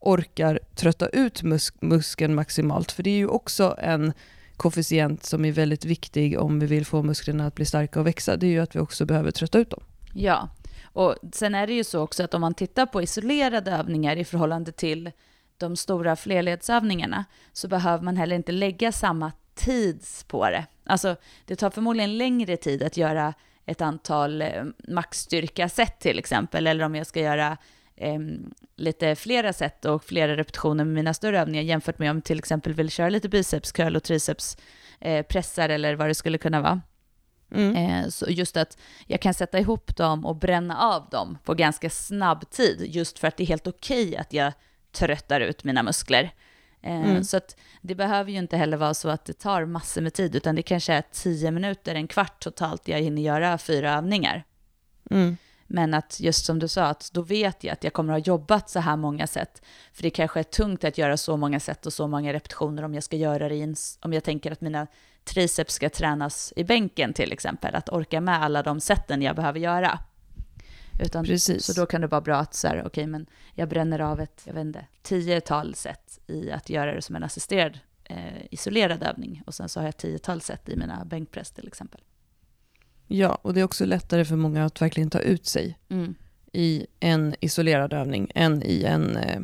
orkar 0.00 0.60
trötta 0.74 1.08
ut 1.08 1.42
mus 1.42 1.72
muskeln 1.80 2.34
maximalt. 2.34 2.92
För 2.92 3.02
det 3.02 3.10
är 3.10 3.16
ju 3.16 3.26
också 3.26 3.76
en 3.78 4.12
koefficient 4.56 5.24
som 5.24 5.44
är 5.44 5.52
väldigt 5.52 5.84
viktig 5.84 6.38
om 6.38 6.60
vi 6.60 6.66
vill 6.66 6.86
få 6.86 7.02
musklerna 7.02 7.46
att 7.46 7.54
bli 7.54 7.64
starka 7.64 8.00
och 8.00 8.06
växa. 8.06 8.36
Det 8.36 8.46
är 8.46 8.50
ju 8.50 8.60
att 8.60 8.76
vi 8.76 8.80
också 8.80 9.06
behöver 9.06 9.30
trötta 9.30 9.58
ut 9.58 9.70
dem. 9.70 9.82
Ja, 10.12 10.48
och 10.96 11.16
sen 11.32 11.54
är 11.54 11.66
det 11.66 11.72
ju 11.72 11.84
så 11.84 12.00
också 12.00 12.24
att 12.24 12.34
om 12.34 12.40
man 12.40 12.54
tittar 12.54 12.86
på 12.86 13.02
isolerade 13.02 13.70
övningar 13.70 14.16
i 14.16 14.24
förhållande 14.24 14.72
till 14.72 15.10
de 15.56 15.76
stora 15.76 16.16
flerledsövningarna 16.16 17.24
så 17.52 17.68
behöver 17.68 18.04
man 18.04 18.16
heller 18.16 18.36
inte 18.36 18.52
lägga 18.52 18.92
samma 18.92 19.32
tids 19.54 20.24
på 20.24 20.50
det. 20.50 20.66
Alltså 20.84 21.16
det 21.44 21.56
tar 21.56 21.70
förmodligen 21.70 22.18
längre 22.18 22.56
tid 22.56 22.82
att 22.82 22.96
göra 22.96 23.34
ett 23.66 23.80
antal 23.80 24.42
eh, 24.42 24.64
maxstyrka-set 24.88 26.00
till 26.00 26.18
exempel, 26.18 26.66
eller 26.66 26.84
om 26.84 26.94
jag 26.94 27.06
ska 27.06 27.20
göra 27.20 27.56
eh, 27.96 28.18
lite 28.76 29.16
flera 29.16 29.52
set 29.52 29.84
och 29.84 30.04
flera 30.04 30.36
repetitioner 30.36 30.84
med 30.84 30.94
mina 30.94 31.14
större 31.14 31.40
övningar 31.40 31.62
jämfört 31.62 31.98
med 31.98 32.10
om 32.10 32.16
jag 32.16 32.24
till 32.24 32.38
exempel 32.38 32.72
vill 32.72 32.90
köra 32.90 33.08
lite 33.08 33.28
biceps, 33.28 33.72
curl 33.72 33.96
och 33.96 34.02
triceps 34.02 34.56
eh, 35.00 35.26
pressar 35.26 35.68
eller 35.68 35.94
vad 35.94 36.08
det 36.08 36.14
skulle 36.14 36.38
kunna 36.38 36.60
vara. 36.60 36.80
Mm. 37.52 37.76
Eh, 37.76 38.08
så 38.08 38.26
just 38.28 38.56
att 38.56 38.78
jag 39.06 39.20
kan 39.20 39.34
sätta 39.34 39.58
ihop 39.58 39.96
dem 39.96 40.26
och 40.26 40.36
bränna 40.36 40.78
av 40.78 41.08
dem 41.10 41.38
på 41.44 41.54
ganska 41.54 41.90
snabb 41.90 42.50
tid, 42.50 42.86
just 42.86 43.18
för 43.18 43.28
att 43.28 43.36
det 43.36 43.42
är 43.44 43.46
helt 43.46 43.66
okej 43.66 44.08
okay 44.08 44.16
att 44.16 44.32
jag 44.32 44.52
tröttar 44.92 45.40
ut 45.40 45.64
mina 45.64 45.82
muskler. 45.82 46.34
Eh, 46.82 47.10
mm. 47.10 47.24
Så 47.24 47.36
att 47.36 47.56
det 47.82 47.94
behöver 47.94 48.30
ju 48.30 48.38
inte 48.38 48.56
heller 48.56 48.76
vara 48.76 48.94
så 48.94 49.08
att 49.08 49.24
det 49.24 49.32
tar 49.32 49.64
massor 49.64 50.00
med 50.00 50.14
tid, 50.14 50.36
utan 50.36 50.54
det 50.54 50.62
kanske 50.62 50.92
är 50.92 51.02
tio 51.12 51.50
minuter, 51.50 51.94
en 51.94 52.08
kvart 52.08 52.42
totalt 52.42 52.88
jag 52.88 53.00
hinner 53.00 53.22
göra 53.22 53.58
fyra 53.58 53.94
övningar. 53.94 54.44
Mm. 55.10 55.36
Men 55.66 55.94
att 55.94 56.20
just 56.20 56.44
som 56.44 56.58
du 56.58 56.68
sa, 56.68 56.84
att 56.84 57.10
då 57.12 57.22
vet 57.22 57.64
jag 57.64 57.72
att 57.72 57.84
jag 57.84 57.92
kommer 57.92 58.12
att 58.12 58.26
ha 58.26 58.32
jobbat 58.32 58.70
så 58.70 58.80
här 58.80 58.96
många 58.96 59.26
sätt. 59.26 59.62
För 59.92 60.02
det 60.02 60.10
kanske 60.10 60.40
är 60.40 60.44
tungt 60.44 60.84
att 60.84 60.98
göra 60.98 61.16
så 61.16 61.36
många 61.36 61.60
sätt 61.60 61.86
och 61.86 61.92
så 61.92 62.06
många 62.08 62.32
repetitioner 62.32 62.82
om 62.82 62.94
jag 62.94 63.02
ska 63.02 63.16
göra 63.16 63.48
det 63.48 63.54
i 63.54 63.62
en, 63.62 63.76
om 64.00 64.12
jag 64.12 64.24
tänker 64.24 64.52
att 64.52 64.60
mina 64.60 64.86
triceps 65.26 65.74
ska 65.74 65.90
tränas 65.90 66.52
i 66.56 66.64
bänken 66.64 67.12
till 67.12 67.32
exempel. 67.32 67.74
Att 67.74 67.88
orka 67.88 68.20
med 68.20 68.42
alla 68.42 68.62
de 68.62 68.80
sätten 68.80 69.22
jag 69.22 69.36
behöver 69.36 69.60
göra. 69.60 69.98
Utan, 71.00 71.24
Precis. 71.24 71.64
Så 71.64 71.80
då 71.80 71.86
kan 71.86 72.00
det 72.00 72.06
vara 72.06 72.20
bra 72.20 72.36
att 72.36 72.54
så 72.54 72.68
här, 72.68 72.76
okej, 72.76 72.86
okay, 72.86 73.06
men 73.06 73.26
jag 73.54 73.68
bränner 73.68 73.98
av 73.98 74.20
ett, 74.20 74.42
jag 74.44 74.54
vet 74.54 74.60
inte, 74.60 74.86
tiotal 75.02 75.74
sätt 75.74 76.18
i 76.26 76.50
att 76.50 76.70
göra 76.70 76.94
det 76.94 77.02
som 77.02 77.16
en 77.16 77.22
assisterad 77.22 77.78
eh, 78.04 78.46
isolerad 78.50 79.02
övning. 79.02 79.42
Och 79.46 79.54
sen 79.54 79.68
så 79.68 79.80
har 79.80 79.84
jag 79.84 79.96
tiotal 79.96 80.40
sätt 80.40 80.68
i 80.68 80.76
mina 80.76 81.04
bänkpress 81.04 81.50
till 81.50 81.66
exempel. 81.66 82.00
Ja, 83.06 83.38
och 83.42 83.54
det 83.54 83.60
är 83.60 83.64
också 83.64 83.84
lättare 83.84 84.24
för 84.24 84.36
många 84.36 84.64
att 84.64 84.82
verkligen 84.82 85.10
ta 85.10 85.20
ut 85.20 85.46
sig 85.46 85.78
mm. 85.88 86.14
i 86.52 86.86
en 87.00 87.34
isolerad 87.40 87.92
övning 87.92 88.30
än 88.34 88.62
i 88.62 88.84
en 88.84 89.16
eh, 89.16 89.40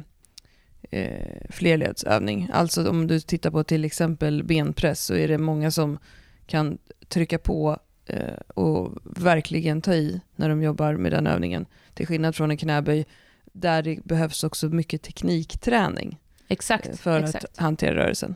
eh, 0.92 1.50
flerledsövning. 1.50 2.50
Alltså 2.52 2.90
om 2.90 3.06
du 3.06 3.20
tittar 3.20 3.50
på 3.50 3.64
till 3.64 3.84
exempel 3.84 4.44
benpress 4.44 5.04
så 5.04 5.14
är 5.14 5.28
det 5.28 5.38
många 5.38 5.70
som 5.70 5.99
kan 6.46 6.78
trycka 7.08 7.38
på 7.38 7.78
eh, 8.06 8.34
och 8.54 8.99
verkligen 9.04 9.82
ta 9.82 9.94
i 9.94 10.20
när 10.37 10.49
de 10.49 10.62
jobbar 10.62 10.94
med 10.94 11.12
den 11.12 11.26
övningen. 11.26 11.66
Till 11.94 12.06
skillnad 12.06 12.37
från 12.37 12.50
en 12.50 12.56
knäböj 12.56 13.06
där 13.52 13.82
det 13.82 14.04
behövs 14.04 14.44
också 14.44 14.68
mycket 14.68 15.02
teknikträning 15.02 16.18
exakt, 16.49 16.88
eh, 16.88 16.94
för 16.94 17.20
exakt. 17.20 17.44
att 17.44 17.58
hantera 17.58 17.94
rörelsen. 17.94 18.34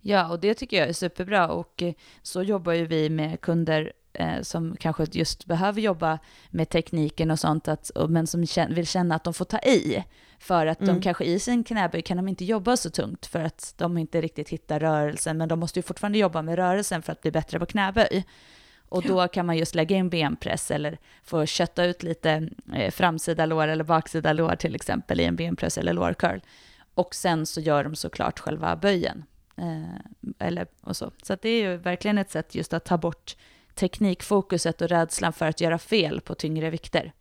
Ja, 0.00 0.28
och 0.28 0.40
det 0.40 0.54
tycker 0.54 0.76
jag 0.76 0.88
är 0.88 0.92
superbra 0.92 1.48
och 1.48 1.82
eh, 1.82 1.94
så 2.22 2.42
jobbar 2.42 2.72
ju 2.72 2.86
vi 2.86 3.10
med 3.10 3.40
kunder 3.40 3.92
eh, 4.12 4.42
som 4.42 4.76
kanske 4.80 5.06
just 5.12 5.44
behöver 5.44 5.80
jobba 5.80 6.18
med 6.50 6.68
tekniken 6.68 7.30
och 7.30 7.38
sånt, 7.38 7.68
att, 7.68 7.90
men 8.08 8.26
som 8.26 8.46
vill 8.68 8.86
känna 8.86 9.14
att 9.14 9.24
de 9.24 9.34
får 9.34 9.44
ta 9.44 9.58
i. 9.58 10.04
För 10.38 10.66
att 10.66 10.80
mm. 10.80 10.94
de 10.94 11.02
kanske 11.02 11.24
i 11.24 11.38
sin 11.38 11.64
knäböj 11.64 12.02
kan 12.02 12.16
de 12.16 12.28
inte 12.28 12.44
jobba 12.44 12.76
så 12.76 12.90
tungt 12.90 13.26
för 13.26 13.40
att 13.40 13.74
de 13.76 13.98
inte 13.98 14.20
riktigt 14.20 14.48
hittar 14.48 14.80
rörelsen, 14.80 15.38
men 15.38 15.48
de 15.48 15.58
måste 15.60 15.78
ju 15.78 15.82
fortfarande 15.82 16.18
jobba 16.18 16.42
med 16.42 16.56
rörelsen 16.56 17.02
för 17.02 17.12
att 17.12 17.22
bli 17.22 17.30
bättre 17.30 17.58
på 17.58 17.66
knäböj. 17.66 18.24
Och 18.88 19.02
då 19.02 19.28
kan 19.28 19.46
man 19.46 19.56
just 19.56 19.74
lägga 19.74 19.96
in 19.96 20.08
benpress 20.08 20.70
eller 20.70 20.98
få 21.24 21.46
kötta 21.46 21.84
ut 21.84 22.02
lite 22.02 22.48
eh, 22.74 22.90
framsida 22.90 23.46
lår 23.46 23.68
eller 23.68 23.84
baksida 23.84 24.32
lår 24.32 24.56
till 24.56 24.74
exempel 24.74 25.20
i 25.20 25.24
en 25.24 25.36
benpress 25.36 25.78
eller 25.78 25.92
lårcurl. 25.92 26.40
Och 26.94 27.14
sen 27.14 27.46
så 27.46 27.60
gör 27.60 27.84
de 27.84 27.96
såklart 27.96 28.38
själva 28.38 28.76
böjen. 28.76 29.24
Eh, 29.56 30.36
eller, 30.38 30.66
och 30.80 30.96
så 30.96 31.10
så 31.22 31.36
det 31.42 31.48
är 31.48 31.70
ju 31.70 31.76
verkligen 31.76 32.18
ett 32.18 32.30
sätt 32.30 32.54
just 32.54 32.72
att 32.72 32.84
ta 32.84 32.98
bort 32.98 33.36
teknikfokuset 33.74 34.82
och 34.82 34.88
rädslan 34.88 35.32
för 35.32 35.46
att 35.46 35.60
göra 35.60 35.78
fel 35.78 36.20
på 36.20 36.34
tyngre 36.34 36.70
vikter. 36.70 37.12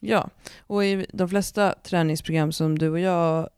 Ja, 0.00 0.30
och 0.66 0.84
i 0.84 1.06
de 1.12 1.28
flesta 1.28 1.74
träningsprogram 1.82 2.52
som 2.52 2.78
du 2.78 2.88
och 2.88 3.00
jag 3.00 3.48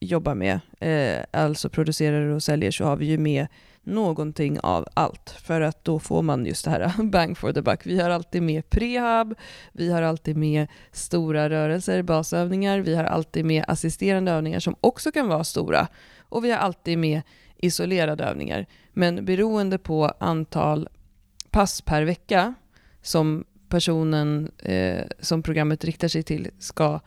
jobbar 0.00 0.34
med, 0.34 0.60
eh, 0.80 1.24
alltså 1.30 1.68
producerar 1.68 2.26
och 2.26 2.42
säljer, 2.42 2.70
så 2.70 2.84
har 2.84 2.96
vi 2.96 3.06
ju 3.06 3.18
med 3.18 3.46
någonting 3.82 4.60
av 4.60 4.86
allt. 4.94 5.30
För 5.30 5.60
att 5.60 5.84
då 5.84 5.98
får 5.98 6.22
man 6.22 6.46
just 6.46 6.64
det 6.64 6.70
här 6.70 7.02
bang 7.10 7.38
for 7.38 7.52
the 7.52 7.62
buck. 7.62 7.86
Vi 7.86 8.00
har 8.00 8.10
alltid 8.10 8.42
med 8.42 8.70
prehab, 8.70 9.34
vi 9.72 9.92
har 9.92 10.02
alltid 10.02 10.36
med 10.36 10.66
stora 10.92 11.50
rörelser, 11.50 12.02
basövningar, 12.02 12.78
vi 12.78 12.94
har 12.94 13.04
alltid 13.04 13.44
med 13.44 13.64
assisterande 13.68 14.32
övningar 14.32 14.60
som 14.60 14.76
också 14.80 15.12
kan 15.12 15.28
vara 15.28 15.44
stora. 15.44 15.88
Och 16.18 16.44
vi 16.44 16.50
har 16.50 16.58
alltid 16.58 16.98
med 16.98 17.22
isolerade 17.56 18.24
övningar. 18.24 18.66
Men 18.92 19.24
beroende 19.24 19.78
på 19.78 20.12
antal 20.18 20.88
pass 21.50 21.80
per 21.80 22.02
vecka 22.02 22.54
som 23.02 23.44
personen 23.68 24.50
eh, 24.58 25.04
som 25.20 25.42
programmet 25.42 25.84
riktar 25.84 26.08
sig 26.08 26.22
till 26.22 26.50
ska 26.58 27.00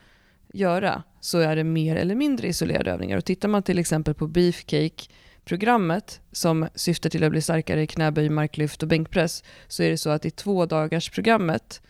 göra 0.54 1.04
så 1.20 1.40
är 1.40 1.56
det 1.56 1.64
mer 1.64 1.96
eller 1.96 2.16
mindre 2.16 2.48
isolerade 2.48 2.92
övningar. 2.92 3.18
Och 3.18 3.26
tittar 3.26 3.50
man 3.50 3.64
till 3.64 3.80
exempel 3.80 4.14
på 4.14 4.28
Beefcake-programmet 4.28 6.22
som 6.32 6.68
syftar 6.76 7.10
till 7.10 7.24
att 7.24 7.32
bli 7.32 7.42
starkare 7.42 7.82
i 7.82 7.88
knäböj, 7.88 8.30
marklyft 8.30 8.84
och 8.84 8.90
bänkpress 8.90 9.44
så 9.68 9.84
är 9.84 9.90
det 9.90 9.98
så 9.98 10.10
att 10.10 10.26
i 10.26 10.32
två 10.32 10.66
dagars 10.66 11.10
programmet 11.10 11.82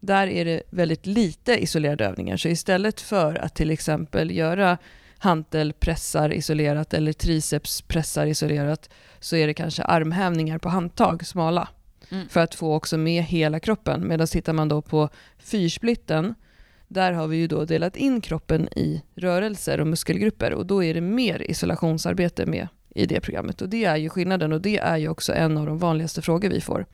där 0.00 0.26
är 0.26 0.44
det 0.44 0.62
väldigt 0.70 1.06
lite 1.06 1.62
isolerade 1.62 2.04
övningar. 2.06 2.36
Så 2.36 2.48
istället 2.48 3.00
för 3.00 3.34
att 3.34 3.54
till 3.54 3.70
exempel 3.70 4.30
göra 4.30 4.78
hantelpressar 5.18 6.32
isolerat 6.32 6.94
eller 6.94 7.12
tricepspressar 7.12 8.26
isolerat 8.26 8.90
så 9.20 9.36
är 9.36 9.46
det 9.46 9.54
kanske 9.54 9.82
armhävningar 9.82 10.58
på 10.58 10.68
handtag, 10.68 11.26
smala. 11.26 11.68
Mm. 12.12 12.28
För 12.28 12.40
att 12.40 12.54
få 12.54 12.74
också 12.74 12.98
med 12.98 13.22
hela 13.22 13.60
kroppen. 13.60 14.08
Medan 14.08 14.26
tittar 14.26 14.52
man 14.52 14.68
då 14.68 14.82
på 14.82 15.08
fyrsplitten, 15.38 16.34
där 16.88 17.12
har 17.12 17.26
vi 17.26 17.36
ju 17.36 17.46
då 17.46 17.64
delat 17.64 17.96
in 17.96 18.20
kroppen 18.20 18.68
i 18.78 19.02
rörelser 19.14 19.80
och 19.80 19.86
muskelgrupper 19.86 20.52
och 20.52 20.66
då 20.66 20.84
är 20.84 20.94
det 20.94 21.00
mer 21.00 21.50
isolationsarbete 21.50 22.46
med 22.46 22.68
i 22.94 23.06
det 23.06 23.20
programmet. 23.20 23.62
Och 23.62 23.68
det 23.68 23.84
är 23.84 23.96
ju 23.96 24.08
skillnaden 24.08 24.52
och 24.52 24.60
det 24.60 24.78
är 24.78 24.96
ju 24.96 25.08
också 25.08 25.32
en 25.32 25.58
av 25.58 25.66
de 25.66 25.78
vanligaste 25.78 26.22
frågor 26.22 26.48
vi 26.48 26.60
får 26.60 26.86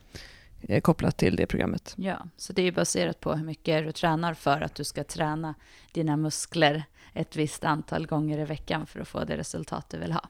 eh, 0.61 0.81
kopplat 0.81 1.17
till 1.17 1.35
det 1.35 1.47
programmet. 1.47 1.93
Ja, 1.97 2.25
så 2.37 2.53
det 2.53 2.61
är 2.61 2.71
baserat 2.71 3.19
på 3.19 3.33
hur 3.33 3.45
mycket 3.45 3.85
du 3.85 3.91
tränar 3.91 4.33
för 4.33 4.61
att 4.61 4.75
du 4.75 4.83
ska 4.83 5.03
träna 5.03 5.55
dina 5.91 6.17
muskler 6.17 6.83
ett 7.13 7.35
visst 7.35 7.63
antal 7.63 8.07
gånger 8.07 8.39
i 8.39 8.45
veckan 8.45 8.85
för 8.85 8.99
att 8.99 9.07
få 9.07 9.23
det 9.23 9.37
resultat 9.37 9.89
du 9.89 9.97
vill 9.97 10.11
ha. 10.11 10.29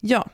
Ja, 0.00 0.28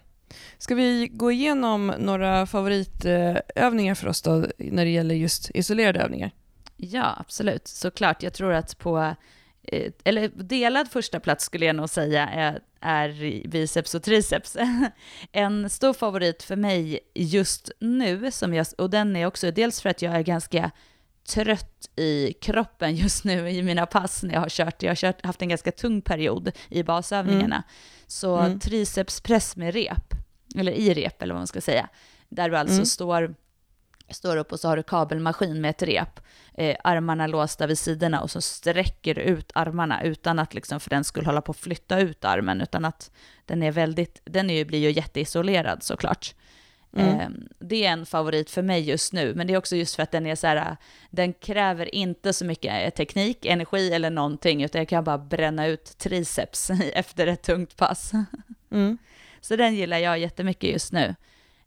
Ska 0.59 0.75
vi 0.75 1.09
gå 1.13 1.33
igenom 1.33 1.95
några 1.99 2.47
favoritövningar 2.47 3.95
för 3.95 4.09
oss 4.09 4.23
då 4.23 4.47
när 4.59 4.85
det 4.85 4.91
gäller 4.91 5.15
just 5.15 5.51
isolerade 5.55 6.01
övningar? 6.01 6.31
Ja, 6.77 7.17
absolut. 7.21 7.69
Såklart. 7.69 8.23
Jag 8.23 8.33
tror 8.33 8.53
att 8.53 8.79
på, 8.79 9.15
eh, 9.63 9.93
eller 10.05 10.29
delad 10.29 10.89
första 10.91 11.21
plats 11.21 11.45
skulle 11.45 11.67
jag 11.67 11.77
nog 11.77 11.89
säga 11.91 12.29
är, 12.29 12.61
är 12.81 13.49
biceps 13.49 13.95
och 13.95 14.03
triceps. 14.03 14.57
En 15.33 15.71
stor 15.71 15.93
favorit 15.93 16.43
för 16.43 16.57
mig 16.57 16.99
just 17.15 17.71
nu, 17.81 18.31
som 18.31 18.55
jag, 18.55 18.67
och 18.79 18.91
den 18.91 19.17
är 19.17 19.27
också 19.27 19.51
dels 19.51 19.81
för 19.81 19.89
att 19.89 20.03
jag 20.03 20.15
är 20.15 20.23
ganska 20.23 20.71
trött 21.31 21.91
i 21.97 22.33
kroppen 22.33 22.95
just 22.95 23.25
nu 23.25 23.51
i 23.51 23.63
mina 23.63 23.87
pass 23.87 24.23
när 24.23 24.35
jag 24.35 24.41
har 24.41 24.49
kört. 24.49 24.83
Jag 24.83 24.91
har 24.91 24.97
kört, 24.97 25.27
haft 25.27 25.43
en 25.43 25.49
ganska 25.49 25.73
tung 25.73 26.03
period 26.03 26.51
i 26.69 26.83
basövningarna. 26.83 27.57
Mm. 27.57 27.63
Så 28.07 28.37
mm. 28.37 28.61
tricepspress 28.61 29.57
med 29.57 29.75
rep 29.75 30.15
eller 30.55 30.73
i 30.73 30.95
rep 30.95 31.23
eller 31.23 31.35
vad 31.35 31.41
man 31.41 31.47
ska 31.47 31.61
säga, 31.61 31.89
där 32.29 32.51
du 32.51 32.57
alltså 32.57 32.75
mm. 32.75 32.87
står, 32.87 33.35
står 34.09 34.37
upp 34.37 34.53
och 34.53 34.61
så 34.61 34.69
har 34.69 34.77
du 34.77 34.83
kabelmaskin 34.83 35.61
med 35.61 35.71
ett 35.71 35.83
rep, 35.83 36.21
eh, 36.55 36.77
armarna 36.85 37.27
låsta 37.27 37.67
vid 37.67 37.79
sidorna 37.79 38.21
och 38.21 38.31
så 38.31 38.41
sträcker 38.41 39.15
du 39.15 39.21
ut 39.21 39.53
armarna 39.55 40.03
utan 40.03 40.39
att 40.39 40.55
liksom 40.55 40.81
för 40.81 40.91
den 40.91 41.05
skulle 41.05 41.27
hålla 41.27 41.43
på 41.43 41.51
att 41.51 41.59
flytta 41.59 42.01
ut 42.01 42.25
armen, 42.25 42.61
utan 42.61 42.85
att 42.85 43.11
den 43.47 43.63
är 43.63 43.73
väldigt, 43.73 44.21
den 44.25 44.51
är 44.51 44.55
ju, 44.55 44.65
blir 44.65 44.79
ju 44.79 44.91
jätteisolerad 44.91 45.83
såklart. 45.83 46.35
Mm. 46.97 47.21
Eh, 47.21 47.29
det 47.59 47.87
är 47.87 47.93
en 47.93 48.07
favorit 48.07 48.51
för 48.51 48.63
mig 48.63 48.81
just 48.81 49.13
nu, 49.13 49.35
men 49.35 49.47
det 49.47 49.53
är 49.53 49.59
också 49.59 49.77
just 49.77 49.97
för 49.97 50.03
att 50.03 50.11
den 50.11 50.27
är 50.27 50.35
så 50.35 50.47
här, 50.47 50.77
den 51.11 51.33
kräver 51.33 51.95
inte 51.95 52.33
så 52.33 52.45
mycket 52.45 52.95
teknik, 52.95 53.47
energi 53.47 53.93
eller 53.93 54.11
någonting, 54.11 54.63
utan 54.63 54.79
jag 54.79 54.89
kan 54.89 55.05
bara 55.05 55.19
bränna 55.19 55.67
ut 55.67 55.99
triceps 55.99 56.71
efter 56.95 57.27
ett 57.27 57.43
tungt 57.43 57.77
pass. 57.77 58.13
Mm. 58.73 58.99
Så 59.41 59.57
den 59.57 59.75
gillar 59.75 59.99
jag 59.99 60.19
jättemycket 60.19 60.71
just 60.71 60.93
nu. 60.93 61.15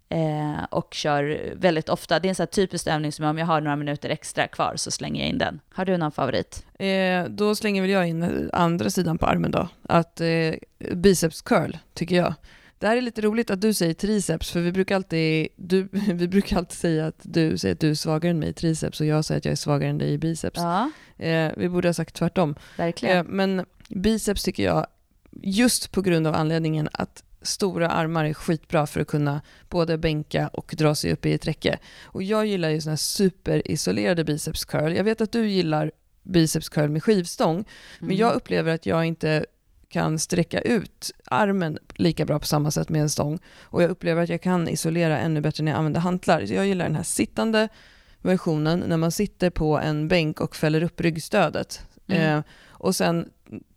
Eh, 0.10 0.64
och 0.70 0.94
kör 0.94 1.54
väldigt 1.56 1.90
ofta. 1.90 2.20
Det 2.20 2.28
är 2.28 2.30
en 2.30 2.36
sån 2.36 2.44
här 2.44 2.48
typisk 2.48 2.88
övning 2.88 3.12
som 3.12 3.26
om 3.26 3.38
jag 3.38 3.46
har 3.46 3.62
några 3.62 3.76
minuter 3.76 4.10
extra 4.10 4.48
kvar 4.48 4.74
så 4.76 4.92
slänger 4.92 5.22
jag 5.22 5.30
in 5.30 5.38
den. 5.38 5.60
Har 5.70 5.86
du 5.86 5.98
någon 5.98 6.12
favorit? 6.12 6.66
Eh, 6.80 7.24
då 7.24 7.56
slänger 7.56 7.82
väl 7.82 7.92
jag 7.92 8.08
in 8.08 8.50
andra 8.54 8.90
sidan 8.90 9.18
på 9.18 9.26
armen 9.26 9.52
då. 9.52 9.68
Att 9.84 10.22
eh, 10.22 10.54
biceps 10.96 11.42
curl 11.42 11.78
tycker 11.94 12.16
jag. 12.16 12.34
Det 12.84 12.88
här 12.90 12.98
är 12.98 13.02
lite 13.02 13.22
roligt 13.22 13.52
att 13.52 13.62
du 13.62 13.74
säger 13.74 13.94
triceps, 13.94 14.52
för 14.52 14.60
vi 14.62 14.72
brukar 14.72 14.96
alltid, 14.96 15.48
du, 15.56 15.88
vi 16.14 16.28
brukar 16.28 16.58
alltid 16.58 16.78
säga 16.78 17.08
att 17.08 17.20
du 17.22 17.58
säger 17.58 17.74
att 17.76 17.80
du 17.80 17.90
är 17.90 17.94
svagare 17.96 18.30
än 18.32 18.40
mig 18.40 18.50
i 18.50 18.54
triceps 18.54 19.00
och 19.02 19.06
jag 19.08 19.26
säger 19.26 19.38
att 19.38 19.46
jag 19.46 19.52
är 19.52 19.56
svagare 19.56 19.90
än 19.90 19.98
dig 19.98 20.14
i 20.14 20.18
biceps. 20.18 20.60
Ja, 20.60 20.92
Eh, 21.18 21.52
vi 21.58 21.70
borde 21.70 21.88
ha 21.88 21.94
sagt 21.94 22.16
tvärtom. 22.16 22.56
verkligen. 22.78 23.18
Eh, 23.18 23.24
men 23.24 23.66
biceps 23.90 24.44
tycker 24.44 24.64
jag, 24.64 24.88
just 25.42 25.92
på 25.92 26.02
grund 26.02 26.28
av 26.28 26.36
anledningen 26.36 26.90
att 26.94 27.24
stora 27.42 27.90
armar 27.90 28.26
är 28.26 28.34
skitbra 28.34 28.88
för 28.88 29.00
att 29.02 29.08
kunna 29.08 29.42
både 29.70 29.98
bänka 29.98 30.48
och 30.48 30.74
dra 30.78 30.96
sig 30.96 31.12
upp 31.14 31.26
i 31.26 31.34
ett 31.34 31.48
räcke. 31.48 31.80
Och 32.04 32.24
jag 32.24 32.46
gillar 32.46 32.70
ju 32.70 32.82
såna 32.82 32.92
här 32.92 32.98
superisolerade 32.98 34.24
biceps 34.24 34.66
curl. 34.66 34.94
Jag 34.96 35.04
vet 35.04 35.22
att 35.22 35.32
du 35.32 35.48
gillar 35.50 35.92
biceps 36.24 36.70
curl 36.70 36.90
med 36.90 37.04
skivstång, 37.04 37.66
men 38.00 38.10
Mm. 38.10 38.18
jag 38.18 38.34
upplever 38.34 38.74
att 38.74 38.86
jag 38.86 39.06
inte 39.06 39.46
kan 39.94 40.20
sträcka 40.20 40.62
ut 40.62 41.12
armen 41.26 41.78
lika 41.96 42.26
bra 42.26 42.40
på 42.40 42.46
samma 42.46 42.72
sätt 42.72 42.90
med 42.90 43.02
en 43.02 43.10
stång. 43.10 43.40
Och 43.62 43.84
jag 43.84 43.90
upplever 43.90 44.24
att 44.24 44.30
jag 44.30 44.42
kan 44.42 44.68
isolera 44.68 45.20
ännu 45.20 45.42
bättre 45.42 45.64
när 45.64 45.72
jag 45.72 45.78
använder 45.78 46.00
hantlar. 46.00 46.46
Så 46.46 46.54
jag 46.54 46.68
gillar 46.68 46.86
den 46.86 46.96
här 46.96 47.04
sittande 47.04 47.70
versionen 48.22 48.84
när 48.88 48.98
man 48.98 49.12
sitter 49.12 49.50
på 49.50 49.80
en 49.80 50.08
bänk 50.08 50.42
och 50.42 50.56
fäller 50.56 50.84
upp 50.84 51.02
ryggstödet. 51.02 51.86
Mm. 52.08 52.38
Eh, 52.38 52.44
och 52.70 52.96
sen 52.96 53.30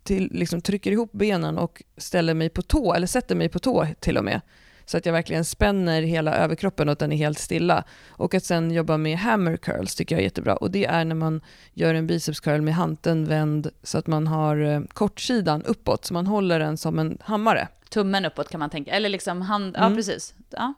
till, 0.04 0.30
liksom 0.32 0.60
trycker 0.60 0.92
ihop 0.92 1.12
benen 1.12 1.58
och 1.58 1.82
ställer 1.96 2.34
mig 2.34 2.48
på 2.48 2.62
tå, 2.62 2.94
eller 2.94 3.06
sätter 3.06 3.34
mig 3.34 3.48
på 3.48 3.58
tå 3.58 3.86
till 4.00 4.18
och 4.18 4.24
med. 4.24 4.40
Så 4.86 4.96
att 4.96 5.06
jag 5.06 5.12
verkligen 5.12 5.44
spänner 5.44 6.02
hela 6.02 6.34
överkroppen 6.36 6.88
och 6.88 6.92
att 6.92 6.98
den 6.98 7.12
är 7.12 7.16
helt 7.16 7.38
stilla. 7.38 7.84
Och 8.08 8.34
att 8.34 8.44
sen 8.44 8.70
jobba 8.70 8.96
med 8.96 9.18
hammer 9.18 9.56
curls 9.56 9.94
tycker 9.94 10.14
jag 10.14 10.20
är 10.20 10.24
jättebra. 10.24 10.56
Och 10.56 10.70
det 10.70 10.84
är 10.84 11.04
när 11.04 11.14
man 11.14 11.40
gör 11.72 11.94
en 11.94 12.06
biceps 12.06 12.40
curl 12.40 12.60
med 12.60 12.74
hanteln 12.74 13.24
vänd 13.24 13.70
så 13.82 13.98
att 13.98 14.06
man 14.06 14.26
har 14.26 14.56
eh, 14.56 14.80
kortsidan 14.88 15.62
uppåt, 15.62 16.04
så 16.04 16.14
man 16.14 16.26
håller 16.26 16.58
den 16.58 16.76
som 16.76 16.98
en 16.98 17.18
hammare. 17.20 17.68
Tummen 17.90 18.24
uppåt 18.24 18.48
kan 18.50 18.60
man 18.60 18.70
tänka, 18.70 18.90
eller 18.90 19.08
liksom 19.08 19.42
hand, 19.42 19.76
Mm. 19.76 19.90
ja 19.90 19.96
precis. 19.96 20.34
Ja. 20.50 20.74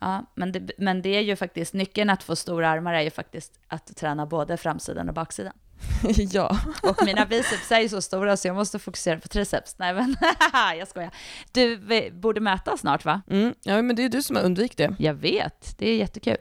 Ja, 0.00 0.24
men, 0.34 0.52
det, 0.52 0.70
men 0.78 1.02
det 1.02 1.08
är 1.08 1.20
ju 1.20 1.36
faktiskt, 1.36 1.74
nyckeln 1.74 2.10
att 2.10 2.22
få 2.22 2.36
stora 2.36 2.68
armar 2.68 2.94
är 2.94 3.00
ju 3.00 3.10
faktiskt 3.10 3.60
att 3.68 3.96
träna 3.96 4.26
både 4.26 4.56
framsidan 4.56 5.08
och 5.08 5.14
baksidan. 5.14 5.52
ja. 6.32 6.58
Och 6.82 6.96
mina 7.04 7.26
biceps 7.26 7.72
är 7.72 7.80
ju 7.80 7.88
så 7.88 8.02
stora 8.02 8.36
så 8.36 8.48
jag 8.48 8.56
måste 8.56 8.78
fokusera 8.78 9.18
på 9.18 9.28
triceps. 9.28 9.78
Nej 9.78 9.94
men, 9.94 10.16
jag 10.78 10.88
skojar. 10.88 11.10
Du 11.52 11.76
vi 11.76 12.10
borde 12.10 12.40
mäta 12.40 12.76
snart 12.76 13.04
va? 13.04 13.22
Mm. 13.30 13.54
ja, 13.62 13.82
men 13.82 13.96
det 13.96 14.04
är 14.04 14.08
du 14.08 14.22
som 14.22 14.36
har 14.36 14.42
undvikit 14.42 14.78
det. 14.78 14.94
Jag 14.98 15.14
vet, 15.14 15.78
det 15.78 15.90
är 15.90 15.96
jättekul. 15.96 16.36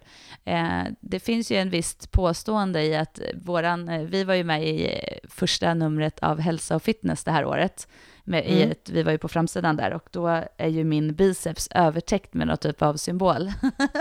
Eh, 0.46 0.84
det 1.01 1.20
finns 1.20 1.51
ju 1.51 1.56
en 1.56 1.70
visst 1.70 2.12
påstående 2.12 2.84
i 2.84 2.96
att 2.96 3.20
våran, 3.36 3.89
eh, 3.89 4.01
vi 4.01 4.24
var 4.24 4.34
ju 4.34 4.44
med 4.44 4.67
i 4.67 4.86
eh, 4.86 5.29
första 5.29 5.74
numret 5.74 6.20
av 6.20 6.39
Hälsa 6.39 6.75
och 6.75 6.84
fitness 6.84 7.24
det 7.24 7.32
här 7.32 7.46
året. 7.46 7.88
Med, 8.29 8.46
i 8.46 8.62
Mm. 8.62 8.72
ett, 8.72 8.89
vi 8.89 9.03
var 9.03 9.12
ju 9.12 9.17
på 9.17 9.27
framsidan 9.27 9.75
där 9.77 9.93
och 9.93 10.07
då 10.12 10.27
är 10.57 10.67
ju 10.67 10.84
min 10.84 11.15
biceps 11.15 11.69
övertäckt 11.75 12.34
med 12.34 12.48
någon 12.48 12.57
typ 12.57 12.81
av 12.81 12.96
symbol. 12.96 13.51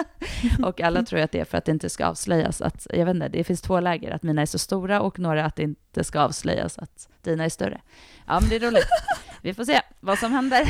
och 0.65 0.81
alla 0.81 1.03
tror 1.03 1.21
att 1.21 1.33
det 1.33 1.41
är 1.41 1.45
för 1.45 1.59
att 1.59 1.65
det 1.65 1.73
inte 1.73 1.91
ska 1.91 2.07
avslöjas 2.07 2.61
att, 2.61 2.87
jag 2.91 3.07
vet 3.07 3.15
inte, 3.15 3.29
det 3.29 3.45
finns 3.45 3.63
två 3.63 3.81
läger, 3.81 4.11
att 4.11 4.23
mina 4.23 4.43
är 4.43 4.47
så 4.47 4.59
stora 4.59 5.01
och 5.01 5.19
några 5.19 5.45
att 5.45 5.57
det 5.57 5.63
inte 5.63 6.05
ska 6.05 6.21
avslöjas 6.21 6.79
att 6.79 7.09
dina 7.23 7.45
är 7.45 7.49
större. 7.49 7.81
Ja 8.27 8.41
men 8.41 8.49
det 8.49 8.57
är 8.57 8.61
roligt. 8.61 8.87
Vi 9.43 9.55
får 9.55 9.65
se 9.65 9.81
vad 10.01 10.19
som 10.19 10.33
händer. 10.33 10.69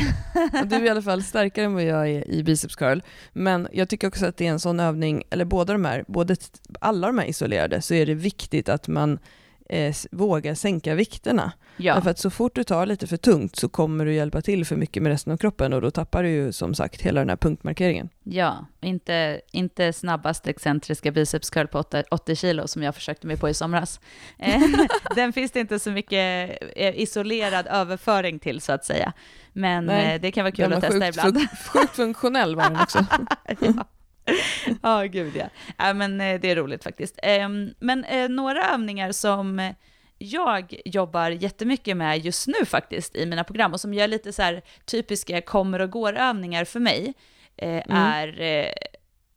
Du 0.65 0.77
är 0.77 0.83
i 0.83 0.89
alla 0.89 1.03
fall 1.03 1.23
starkare 1.23 1.65
än 1.65 1.75
vad 1.75 1.85
jag 1.85 2.09
är 2.09 2.31
i 2.31 2.43
biceps 2.43 2.77
curl. 2.77 3.01
Men 3.33 3.69
jag 3.73 3.89
tycker 3.89 4.09
också 4.09 4.27
att 4.27 4.37
det 4.37 4.47
är 4.47 4.51
en 4.51 4.61
sån 4.61 4.81
övning, 4.81 5.23
eller 5.31 5.45
båda 5.45 5.73
de 5.73 5.85
här, 5.85 6.05
både 6.09 6.37
alla 6.81 7.07
de 7.07 7.19
här 7.19 7.27
isolerade, 7.27 7.83
så 7.83 7.95
är 7.95 8.07
det 8.07 8.15
viktigt 8.15 8.69
att 8.69 8.89
man 8.89 9.19
eh, 9.69 9.95
vågar 10.11 10.55
sänka 10.55 10.95
vikterna. 10.95 11.53
Ja. 11.77 11.95
Därför 11.95 12.11
att 12.11 12.19
så 12.19 12.31
fort 12.31 12.55
du 12.55 12.65
tar 12.65 12.87
lite 12.87 13.07
för 13.07 13.17
tungt 13.17 13.57
så 13.57 13.69
kommer 13.69 14.05
du 14.05 14.15
hjälpa 14.15 14.43
till 14.43 14.65
för 14.67 14.77
mycket 14.77 15.03
med 15.03 15.11
resten 15.13 15.33
av 15.33 15.37
kroppen 15.37 15.73
och 15.73 15.81
då 15.81 15.91
tappar 15.91 16.23
du 16.23 16.29
ju 16.29 16.53
som 16.53 16.75
sagt 16.75 17.03
hela 17.03 17.21
den 17.21 17.29
här 17.29 17.37
punktmarkeringen. 17.37 18.09
Ja, 18.25 18.67
inte, 18.81 19.41
inte 19.53 19.93
snabbast 19.93 20.47
excentriska 20.47 21.11
biceps 21.13 21.51
curl 21.51 21.67
på 21.67 21.79
80, 21.79 22.05
80 22.11 22.37
kilo 22.37 22.69
som 22.69 22.83
jag 22.83 22.95
försökte 22.95 23.27
mig 23.27 23.37
på 23.37 23.49
i 23.49 23.55
somras. 23.55 24.01
Eh, 24.39 24.63
Den 25.15 25.33
finns 25.33 25.51
det 25.53 25.61
inte 25.61 25.79
så 25.79 25.91
mycket 25.91 26.59
eh, 26.77 27.01
isolerad 27.01 27.67
överföring 27.67 28.39
till 28.39 28.61
så 28.61 28.73
att 28.73 28.85
säga. 28.85 29.13
Men 29.52 29.85
Nej, 29.87 30.15
eh, 30.15 30.21
det 30.21 30.33
kan 30.33 30.45
vara 30.45 30.52
kul 30.52 30.73
att 30.73 30.81
testa 30.81 31.07
sjukt, 31.07 31.19
ibland. 31.19 31.49
sjukt 31.73 31.97
funktionell 31.97 32.57
var 32.57 32.65
den 32.65 32.81
också. 32.81 33.07
ja, 33.61 33.85
Ja, 34.82 35.02
gud 35.02 35.36
ja. 35.36 35.49
ja 35.76 35.95
men 35.95 36.21
eh, 36.21 36.41
det 36.41 36.50
är 36.50 36.56
roligt 36.56 36.84
faktiskt. 36.84 37.19
Ehm, 37.23 37.75
Men 37.78 38.04
eh, 38.04 38.28
några 38.28 38.62
övningar 38.62 39.12
som 39.12 39.75
jag 40.19 40.80
jobbar 40.84 41.30
jättemycket 41.30 41.97
med 41.97 42.19
just 42.19 42.47
nu 42.47 42.65
faktiskt 42.67 43.17
i 43.17 43.26
mina 43.26 43.45
program 43.45 43.73
och 43.73 43.80
som 43.80 43.95
gör 43.95 44.08
lite 44.08 44.32
så 44.32 44.43
här 44.43 44.62
typiska 44.84 45.41
kommer 45.41 45.80
och 45.80 45.91
går-övningar 45.91 46.65
för 46.65 46.80
mig 46.80 47.15
eh, 47.56 47.82
är 47.89 48.41
eh, 48.41 48.73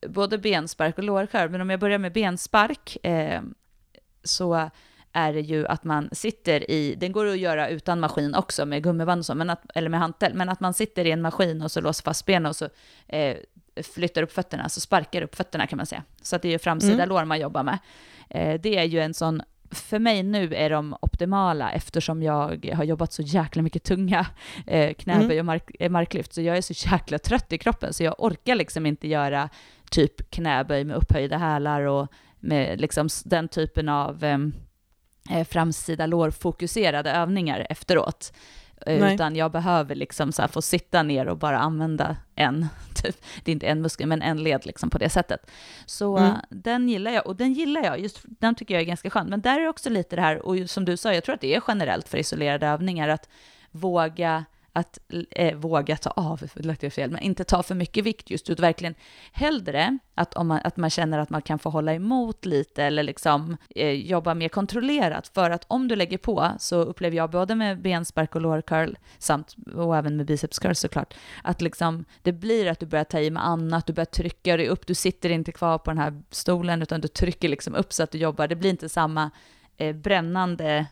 både 0.09 0.37
benspark 0.37 0.97
och 0.97 1.03
lårskärm. 1.03 1.51
Men 1.51 1.61
om 1.61 1.69
jag 1.69 1.79
börjar 1.79 1.99
med 1.99 2.13
benspark 2.13 3.05
eh, 3.05 3.41
så 4.23 4.69
är 5.11 5.33
det 5.33 5.41
ju 5.41 5.67
att 5.67 5.83
man 5.83 6.09
sitter 6.11 6.71
i, 6.71 6.95
den 6.95 7.11
går 7.11 7.25
att 7.25 7.37
göra 7.37 7.69
utan 7.69 7.99
maskin 7.99 8.35
också 8.35 8.65
med 8.65 8.83
gummiband 8.83 9.19
och 9.19 9.25
så, 9.25 9.35
men 9.35 9.49
att, 9.49 9.61
eller 9.75 9.89
med 9.89 9.99
hantel, 9.99 10.33
men 10.33 10.49
att 10.49 10.59
man 10.59 10.73
sitter 10.73 11.05
i 11.05 11.11
en 11.11 11.21
maskin 11.21 11.61
och 11.61 11.71
så 11.71 11.81
låser 11.81 12.03
fast 12.03 12.25
benen 12.25 12.45
och 12.45 12.55
så 12.55 12.69
eh, 13.07 13.37
flyttar 13.83 14.23
upp 14.23 14.31
fötterna, 14.31 14.69
så 14.69 14.79
sparkar 14.81 15.21
upp 15.21 15.35
fötterna 15.35 15.67
kan 15.67 15.77
man 15.77 15.85
säga. 15.85 16.03
Så 16.21 16.35
att 16.35 16.41
det 16.41 16.47
är 16.47 16.51
ju 16.51 16.59
framsida 16.59 16.93
Mm. 16.93 17.09
lår 17.09 17.25
man 17.25 17.39
jobbar 17.39 17.63
med. 17.63 17.77
Eh, 18.29 18.61
det 18.61 18.77
är 18.77 18.83
ju 18.83 18.99
en 18.99 19.13
sån, 19.13 19.41
för 19.71 19.99
mig 19.99 20.23
nu 20.23 20.55
är 20.55 20.69
de 20.69 20.95
optimala 21.01 21.71
eftersom 21.71 22.23
jag 22.23 22.69
har 22.75 22.83
jobbat 22.83 23.13
så 23.13 23.21
jäkla 23.21 23.61
mycket 23.61 23.83
tunga 23.83 24.25
eh, 24.67 24.93
knäböj 24.93 25.39
och 25.39 25.45
mark, 25.45 25.71
eh, 25.79 25.89
marklyft, 25.89 26.33
så 26.33 26.41
jag 26.41 26.57
är 26.57 26.61
så 26.61 26.89
jäkla 26.91 27.19
trött 27.19 27.53
i 27.53 27.57
kroppen, 27.57 27.93
så 27.93 28.03
jag 28.03 28.15
orkar 28.17 28.55
liksom 28.55 28.85
inte 28.85 29.07
göra 29.07 29.49
typ 29.91 30.31
knäböj 30.31 30.83
med 30.83 30.95
upphöjda 30.95 31.37
hälar 31.37 31.81
och 31.81 32.07
med 32.39 32.81
liksom 32.81 33.09
den 33.25 33.47
typen 33.47 33.89
av 33.89 34.23
ehm, 34.23 34.53
eh, 35.29 35.47
framsida 35.47 36.05
lårfokuserade 36.05 37.11
övningar 37.11 37.67
efteråt. 37.69 38.33
Eh, 38.85 38.99
Nej. 38.99 39.13
Utan 39.15 39.35
jag 39.35 39.51
behöver 39.51 39.95
liksom 39.95 40.31
så 40.31 40.41
här 40.41 40.49
få 40.49 40.61
sitta 40.61 41.03
ner 41.03 41.27
och 41.27 41.37
bara 41.37 41.59
använda 41.59 42.17
en, 42.35 42.67
typ, 43.03 43.15
det 43.43 43.51
är 43.51 43.53
inte 43.53 43.67
en 43.67 43.81
muskel, 43.81 44.07
men 44.07 44.21
en 44.21 44.43
led 44.43 44.65
liksom 44.65 44.89
på 44.89 44.97
det 44.97 45.09
sättet. 45.09 45.51
Så 45.85 46.17
Mm. 46.17 46.29
eh, 46.31 46.37
den 46.49 46.89
gillar 46.89 47.11
jag, 47.11 47.27
och 47.27 47.35
den 47.35 47.53
gillar 47.53 47.83
jag, 47.83 47.99
just 47.99 48.19
den 48.23 48.55
tycker 48.55 48.73
jag 48.73 48.81
är 48.81 48.85
ganska 48.87 49.09
skön. 49.09 49.27
Men 49.29 49.41
där 49.41 49.59
är 49.59 49.67
också 49.67 49.89
lite 49.89 50.15
det 50.15 50.21
här, 50.21 50.45
och 50.45 50.69
som 50.69 50.85
du 50.85 50.97
sa, 50.97 51.13
jag 51.13 51.23
tror 51.23 51.35
att 51.35 51.41
det 51.41 51.55
är 51.55 51.61
generellt 51.67 52.09
för 52.09 52.17
isolerade 52.17 52.67
övningar, 52.67 53.09
att 53.09 53.29
våga 53.71 54.45
att 54.79 54.99
eh, 55.31 55.55
våga 55.55 55.97
ta 55.97 56.09
av, 56.09 56.41
det 56.53 56.65
lät 56.65 56.83
jag 56.83 56.93
fel, 56.93 57.11
men 57.11 57.21
inte 57.21 57.43
ta 57.43 57.63
för 57.63 57.75
mycket 57.75 58.03
vikt 58.03 58.29
just, 58.29 58.49
utan 58.49 58.61
verkligen 58.61 58.95
hellre 59.31 59.97
att, 60.15 60.33
om 60.33 60.47
man, 60.47 60.59
att 60.63 60.77
man 60.77 60.89
känner 60.89 61.19
att 61.19 61.29
man 61.29 61.41
kan 61.41 61.59
få 61.59 61.69
hålla 61.69 61.93
emot 61.93 62.45
lite 62.45 62.83
eller 62.83 63.03
liksom 63.03 63.57
eh, 63.75 63.91
jobba 63.91 64.33
mer 64.33 64.49
kontrollerat. 64.49 65.27
För 65.27 65.49
att 65.49 65.65
om 65.67 65.87
du 65.87 65.95
lägger 65.95 66.17
på, 66.17 66.51
så 66.59 66.81
upplever 66.81 67.17
jag 67.17 67.29
både 67.29 67.55
med 67.55 67.81
benspark 67.81 68.35
och 68.35 68.41
lårcurl, 68.41 68.95
samt, 69.17 69.55
och 69.75 69.97
även 69.97 70.17
med 70.17 70.25
bicepscurl 70.25 70.73
såklart, 70.73 71.13
att 71.43 71.61
liksom, 71.61 72.05
det 72.21 72.31
blir 72.31 72.67
att 72.67 72.79
du 72.79 72.85
börjar 72.85 73.05
ta 73.05 73.19
i 73.19 73.29
med 73.31 73.45
annat, 73.45 73.87
du 73.87 73.93
börjar 73.93 74.05
trycka 74.05 74.57
dig 74.57 74.67
upp, 74.67 74.87
du 74.87 74.95
sitter 74.95 75.29
inte 75.29 75.51
kvar 75.51 75.77
på 75.77 75.91
den 75.91 75.97
här 75.97 76.21
stolen, 76.29 76.81
utan 76.81 77.01
du 77.01 77.07
trycker 77.07 77.49
liksom 77.49 77.75
upp 77.75 77.93
så 77.93 78.03
att 78.03 78.11
du 78.11 78.17
jobbar, 78.17 78.47
det 78.47 78.55
blir 78.55 78.69
inte 78.69 78.89
samma 78.89 79.31
eh, 79.77 79.95
brännande 79.95 80.85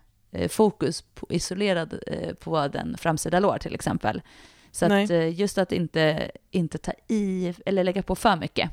fokus 0.47 1.01
på, 1.01 1.27
isolerad 1.29 1.99
eh, 2.07 2.33
på 2.33 2.67
den 2.67 2.97
framsida 2.97 3.39
lår 3.39 3.57
till 3.57 3.75
exempel. 3.75 4.21
Så 4.71 4.85
att 4.85 5.09
eh, 5.09 5.39
just 5.39 5.57
att 5.57 5.71
inte, 5.71 6.31
inte 6.51 6.77
ta 6.77 6.91
i 7.07 7.53
eller 7.65 7.83
lägga 7.83 8.03
på 8.03 8.15
för 8.15 8.35
mycket. 8.35 8.69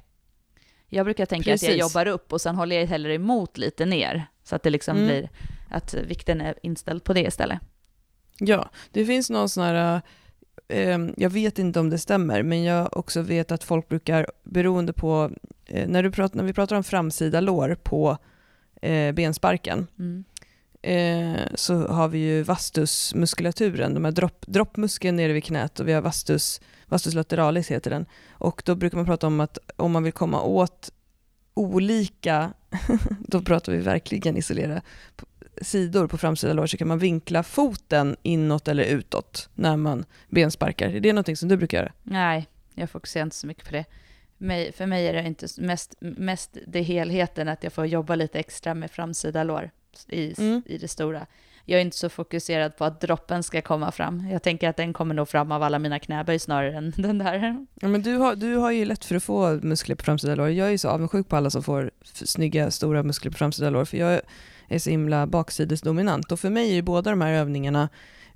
Jag 0.88 1.06
brukar 1.06 1.26
tänka 1.26 1.54
att 1.54 1.62
jag 1.62 1.70
Precis. 1.70 1.80
jobbar 1.94 2.06
upp 2.06 2.32
och 2.32 2.40
sen 2.40 2.56
håller 2.56 2.76
jag 2.76 2.86
hellre 2.86 3.14
emot 3.14 3.58
lite 3.58 3.86
ner. 3.86 4.26
Så 4.44 4.56
att 4.56 4.62
det 4.62 4.70
liksom 4.70 4.96
Mm. 4.96 5.06
blir 5.08 5.28
att 5.70 5.94
vikten 5.94 6.40
är 6.40 6.54
inställd 6.62 7.04
på 7.04 7.12
det 7.12 7.20
istället. 7.20 7.58
Ja, 8.38 8.70
det 8.90 9.06
finns 9.06 9.30
någon 9.30 9.48
sån 9.48 9.64
här, 9.64 10.00
eh, 10.68 10.98
jag 11.16 11.30
vet 11.30 11.58
inte 11.58 11.80
om 11.80 11.90
det 11.90 11.98
stämmer, 11.98 12.42
men 12.42 12.64
jag 12.64 12.96
också 12.96 13.20
vet 13.22 13.52
att 13.52 13.64
folk 13.64 13.88
brukar, 13.88 14.26
beroende 14.44 14.92
på, 14.92 15.30
eh, 15.66 15.88
när, 15.88 16.02
du 16.02 16.10
pratar, 16.10 16.36
när 16.36 16.44
vi 16.44 16.52
pratar 16.52 16.76
om 16.76 16.84
framsida 16.84 17.40
lår 17.40 17.76
på 17.82 18.18
eh, 18.82 19.12
bensparken, 19.12 19.86
Mm 19.98 20.24
eh, 20.84 21.40
så 21.54 21.86
har 21.86 22.08
vi 22.08 22.18
ju 22.18 22.42
vastusmuskulaturen, 22.42 23.94
de 23.94 24.04
här 24.04 24.12
dropp, 24.12 24.44
droppmuskeln 24.46 25.16
nere 25.16 25.32
vid 25.32 25.44
knät 25.44 25.80
och 25.80 25.88
vi 25.88 25.92
har 25.92 26.02
vastus, 26.02 26.60
vastus 26.86 27.14
lateralis 27.14 27.70
heter 27.70 27.90
den. 27.90 28.06
Och 28.30 28.62
då 28.64 28.74
brukar 28.74 28.96
man 28.96 29.06
prata 29.06 29.26
om 29.26 29.40
att 29.40 29.58
om 29.76 29.92
man 29.92 30.02
vill 30.02 30.12
komma 30.12 30.42
åt 30.42 30.90
olika, 31.54 32.52
då 33.28 33.42
pratar 33.42 33.72
vi 33.72 33.78
verkligen 33.78 34.36
isolera 34.36 34.82
sidor 35.60 36.06
på 36.06 36.18
framsida 36.18 36.52
lår 36.52 36.66
så 36.66 36.76
kan 36.76 36.88
man 36.88 36.98
vinkla 36.98 37.42
foten 37.42 38.16
inåt 38.22 38.68
eller 38.68 38.84
utåt 38.84 39.48
när 39.54 39.76
man 39.76 40.04
bensparkar. 40.28 40.88
Är 40.88 41.00
det 41.00 41.12
någonting 41.12 41.36
som 41.36 41.48
du 41.48 41.56
brukar 41.56 41.78
göra? 41.78 41.92
Nej, 42.02 42.46
jag 42.74 42.90
fokuserar 42.90 43.24
inte 43.24 43.36
så 43.36 43.46
mycket 43.46 43.64
på 43.64 43.72
det. 43.72 43.84
För 44.72 44.86
mig 44.86 45.08
är 45.08 45.12
det 45.12 45.26
inte 45.26 45.46
mest, 45.58 45.94
mest 46.00 46.56
det 46.66 46.82
helheten 46.82 47.48
att 47.48 47.64
jag 47.64 47.72
får 47.72 47.86
jobba 47.86 48.14
lite 48.14 48.38
extra 48.38 48.74
med 48.74 48.90
framsida 48.90 49.44
lår 49.44 49.70
i, 50.08 50.34
Mm. 50.38 50.62
i 50.66 50.78
det 50.78 50.88
stora. 50.88 51.26
jag 51.64 51.78
är 51.80 51.82
inte 51.84 51.96
så 51.96 52.08
fokuserad 52.08 52.76
på 52.76 52.84
att 52.84 53.00
droppen 53.00 53.42
ska 53.42 53.62
komma 53.62 53.92
fram. 53.92 54.28
Jag 54.30 54.42
tänker 54.42 54.68
att 54.68 54.76
den 54.76 54.92
kommer 54.92 55.14
nog 55.14 55.28
fram 55.28 55.52
av 55.52 55.62
alla 55.62 55.78
mina 55.78 55.98
knäböj 55.98 56.38
snarare 56.38 56.76
än 56.76 56.92
den 56.96 57.18
där. 57.18 57.66
Ja, 57.80 57.88
men 57.88 58.02
du, 58.02 58.16
har, 58.16 58.34
du 58.36 58.56
har 58.56 58.70
ju 58.70 58.84
lätt 58.84 59.04
för 59.04 59.14
att 59.16 59.22
få 59.24 59.60
muskler 59.62 59.96
på 59.96 60.04
framsida 60.04 60.34
lår. 60.34 60.50
Jag 60.50 60.72
är 60.72 60.78
så 60.78 60.88
avundsjuk 60.88 61.28
på 61.28 61.36
alla 61.36 61.50
som 61.50 61.62
får 61.62 61.90
snygga, 62.04 62.70
stora 62.70 63.02
muskler 63.02 63.30
på 63.32 63.38
framsida 63.38 63.70
lår, 63.70 63.84
för 63.84 63.96
jag 63.96 64.20
är 64.68 64.78
så 64.78 64.90
himla 64.90 65.26
baksidesdominant. 65.26 66.32
Och 66.32 66.40
för 66.40 66.50
mig 66.50 66.70
är 66.70 66.74
ju 66.74 66.82
båda 66.82 67.10
de 67.10 67.20
här 67.20 67.32
övningarna 67.32 67.88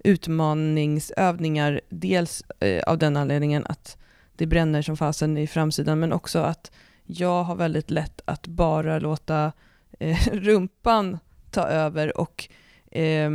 utmaningsövningar, 0.04 1.80
dels 1.88 2.42
eh, 2.60 2.82
av 2.86 2.98
den 2.98 3.16
anledningen 3.16 3.66
att 3.66 3.98
det 4.36 4.46
bränner 4.46 4.82
som 4.82 4.96
fasen 4.96 5.36
i 5.38 5.46
framsidan, 5.46 6.00
men 6.00 6.12
också 6.12 6.38
att 6.38 6.70
jag 7.04 7.42
har 7.44 7.56
väldigt 7.56 7.90
lätt 7.90 8.20
att 8.24 8.46
bara 8.46 8.98
låta 8.98 9.52
eh, 10.00 10.18
rumpan 10.32 11.18
ta 11.50 11.62
över 11.62 12.20
och 12.20 12.48
eh, 12.90 13.30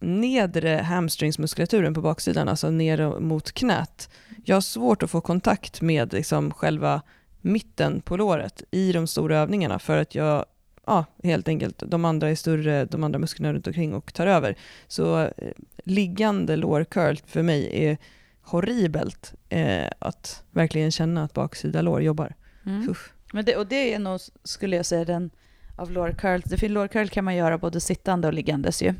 nedre 0.00 0.68
hamstringsmuskulaturen 0.70 1.94
på 1.94 2.00
baksidan, 2.00 2.48
alltså 2.48 2.70
ner 2.70 3.20
mot 3.20 3.52
knät. 3.52 4.10
Jag 4.44 4.56
har 4.56 4.60
svårt 4.60 5.02
att 5.02 5.10
få 5.10 5.20
kontakt 5.20 5.80
med 5.80 6.12
liksom, 6.12 6.52
själva 6.52 7.02
mitten 7.40 8.00
på 8.00 8.16
låret 8.16 8.62
i 8.70 8.92
de 8.92 9.06
stora 9.06 9.38
övningarna 9.38 9.78
för 9.78 9.98
att 9.98 10.14
jag 10.14 10.44
ja, 10.86 11.04
helt 11.22 11.48
enkelt, 11.48 11.82
de 11.86 12.04
andra 12.04 12.30
är 12.30 12.34
större, 12.34 12.84
de 12.84 13.04
andra 13.04 13.18
musklerna 13.18 13.52
runt 13.52 13.66
omkring 13.66 13.94
och 13.94 14.14
tar 14.14 14.26
över. 14.26 14.56
Så 14.88 15.20
eh, 15.20 15.52
liggande 15.84 16.56
lårcurl 16.56 17.16
för 17.26 17.42
mig 17.42 17.84
är 17.84 17.98
horribelt 18.42 19.34
eh, 19.48 19.90
att 19.98 20.42
verkligen 20.50 20.90
känna 20.90 21.24
att 21.24 21.32
baksida 21.32 21.82
lår 21.82 22.02
jobbar. 22.02 22.34
Mm. 22.66 22.94
Men 23.32 23.44
det, 23.44 23.56
och 23.56 23.66
det 23.66 23.94
är 23.94 23.98
nog, 23.98 24.20
skulle 24.44 24.76
jag 24.76 24.86
säga, 24.86 25.04
den 25.04 25.30
av 25.78 25.90
lårcurl. 25.90 26.42
Det 26.44 26.56
finns 26.56 26.72
lårcurl 26.72 27.08
kan 27.08 27.24
man 27.24 27.36
göra 27.36 27.58
både 27.58 27.80
sittande 27.80 28.28
och 28.28 28.34
liggandes 28.34 28.82
ju. 28.82 28.94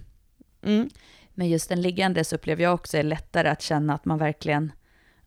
Mm. 0.62 0.88
Men 1.35 1.49
just 1.49 1.69
den 1.69 1.83
liggandes 1.83 2.33
upplever 2.33 2.62
jag 2.62 2.75
också 2.75 2.97
är 2.97 3.03
lättare 3.03 3.49
att 3.49 3.62
känna 3.62 3.95
att 3.95 4.05
man 4.05 4.19
verkligen 4.19 4.73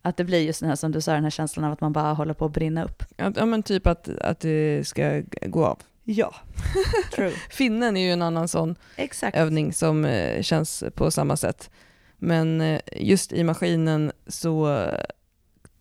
att 0.01 0.17
det 0.17 0.23
blir 0.23 0.39
just 0.39 0.59
den 0.59 0.69
här 0.69 0.75
som 0.75 0.91
du 0.91 1.01
sa, 1.01 1.13
den 1.13 1.23
här 1.23 1.29
känslan 1.29 1.65
av 1.65 1.71
att 1.71 1.81
man 1.81 1.93
bara 1.93 2.13
håller 2.13 2.33
på 2.33 2.45
att 2.45 2.51
brinna 2.51 2.83
upp. 2.83 3.03
Ja, 3.17 3.45
men 3.45 3.63
typ 3.63 3.87
att, 3.87 4.09
att 4.09 4.39
det 4.39 4.87
ska 4.87 5.21
gå 5.41 5.65
av. 5.65 5.79
Ja, 6.03 6.35
true. 7.15 7.33
Finnen 7.49 7.97
är 7.97 8.01
ju 8.01 8.11
en 8.11 8.21
annan 8.21 8.47
sån 8.47 8.75
Exakt. 8.95 9.37
övning 9.37 9.73
som 9.73 10.05
eh, 10.05 10.41
känns 10.41 10.83
på 10.95 11.11
samma 11.11 11.37
sätt. 11.37 11.69
Men 12.17 12.61
eh, 12.61 12.79
just 12.91 13.33
i 13.33 13.43
maskinen 13.43 14.11
så 14.27 14.87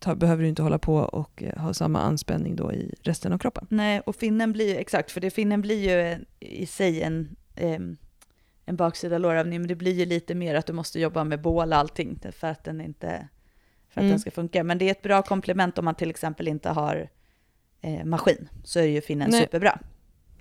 ta, 0.01 0.15
behöver 0.15 0.43
du 0.43 0.49
inte 0.49 0.63
hålla 0.63 0.79
på 0.79 0.95
och 0.97 1.43
eh, 1.43 1.59
ha 1.63 1.75
samma 1.75 2.01
anspänning 2.01 2.57
då 2.57 2.73
i 2.73 2.95
resten 3.03 3.33
av 3.33 3.39
kroppen. 3.39 3.67
Nej, 3.71 4.01
och 4.01 4.17
finnen 4.17 4.53
blir 4.53 4.69
ju, 4.69 4.77
exakt, 4.77 5.11
för 5.11 5.21
det 5.21 5.31
finnen 5.31 5.61
blir 5.61 5.89
ju 5.91 6.01
en- 6.13 6.27
i 6.41 6.67
sig 6.67 7.03
en, 7.03 7.37
em, 7.57 7.97
en 8.67 8.77
baksida 8.77 9.19
lårövning, 9.19 9.61
men 9.61 9.69
det 9.69 9.75
blir 9.75 9.93
ju 9.93 10.05
lite 10.05 10.35
mer 10.35 10.55
att 10.55 10.67
du 10.67 10.73
måste 10.73 11.01
jobba 11.01 11.25
med 11.25 11.41
bål 11.43 11.73
och 11.73 11.79
allting 11.79 12.19
för 12.33 12.47
att 12.49 12.65
den 12.65 12.81
inte 12.81 13.29
för 13.89 14.01
att 14.01 14.03
Mm. 14.05 14.11
den 14.11 14.21
ska 14.21 14.31
funka. 14.31 14.65
Men 14.65 14.79
det 14.79 14.85
är 14.85 14.91
ett 14.91 15.03
bra 15.03 15.23
komplement 15.23 15.79
om 15.79 15.85
man 15.85 15.95
till 15.95 16.11
exempel 16.11 16.49
inte 16.49 16.69
har 16.69 17.09
eh, 17.83 18.05
maskin, 18.05 18.49
så 18.65 18.79
är 18.79 18.85
ju 18.85 19.01
finnen 19.01 19.31
Nej. 19.31 19.41
superbra. 19.41 19.79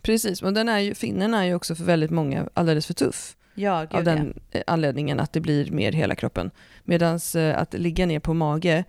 Precis, 0.02 0.42
men 0.42 0.54
den 0.54 0.70
är 0.70 0.80
ju, 0.80 0.94
finnen 0.96 1.34
är 1.34 1.44
ju 1.44 1.54
också 1.56 1.76
för 1.76 1.84
väldigt 1.84 2.12
många 2.12 2.50
alldeles 2.54 2.86
för 2.88 2.94
tuff. 2.94 3.36
Ja, 3.56 3.82
gud 3.82 3.94
av 3.94 4.04
den 4.04 4.40
eh, 4.52 4.62
anledningen 4.68 5.20
att 5.20 5.34
det 5.34 5.40
blir 5.42 5.72
mer 5.72 5.92
hela 5.92 6.16
kroppen. 6.16 6.52
Medan 6.84 7.20
att 7.56 7.74
ligga 7.74 8.06
ner 8.06 8.20
på 8.20 8.34
mage 8.34 8.84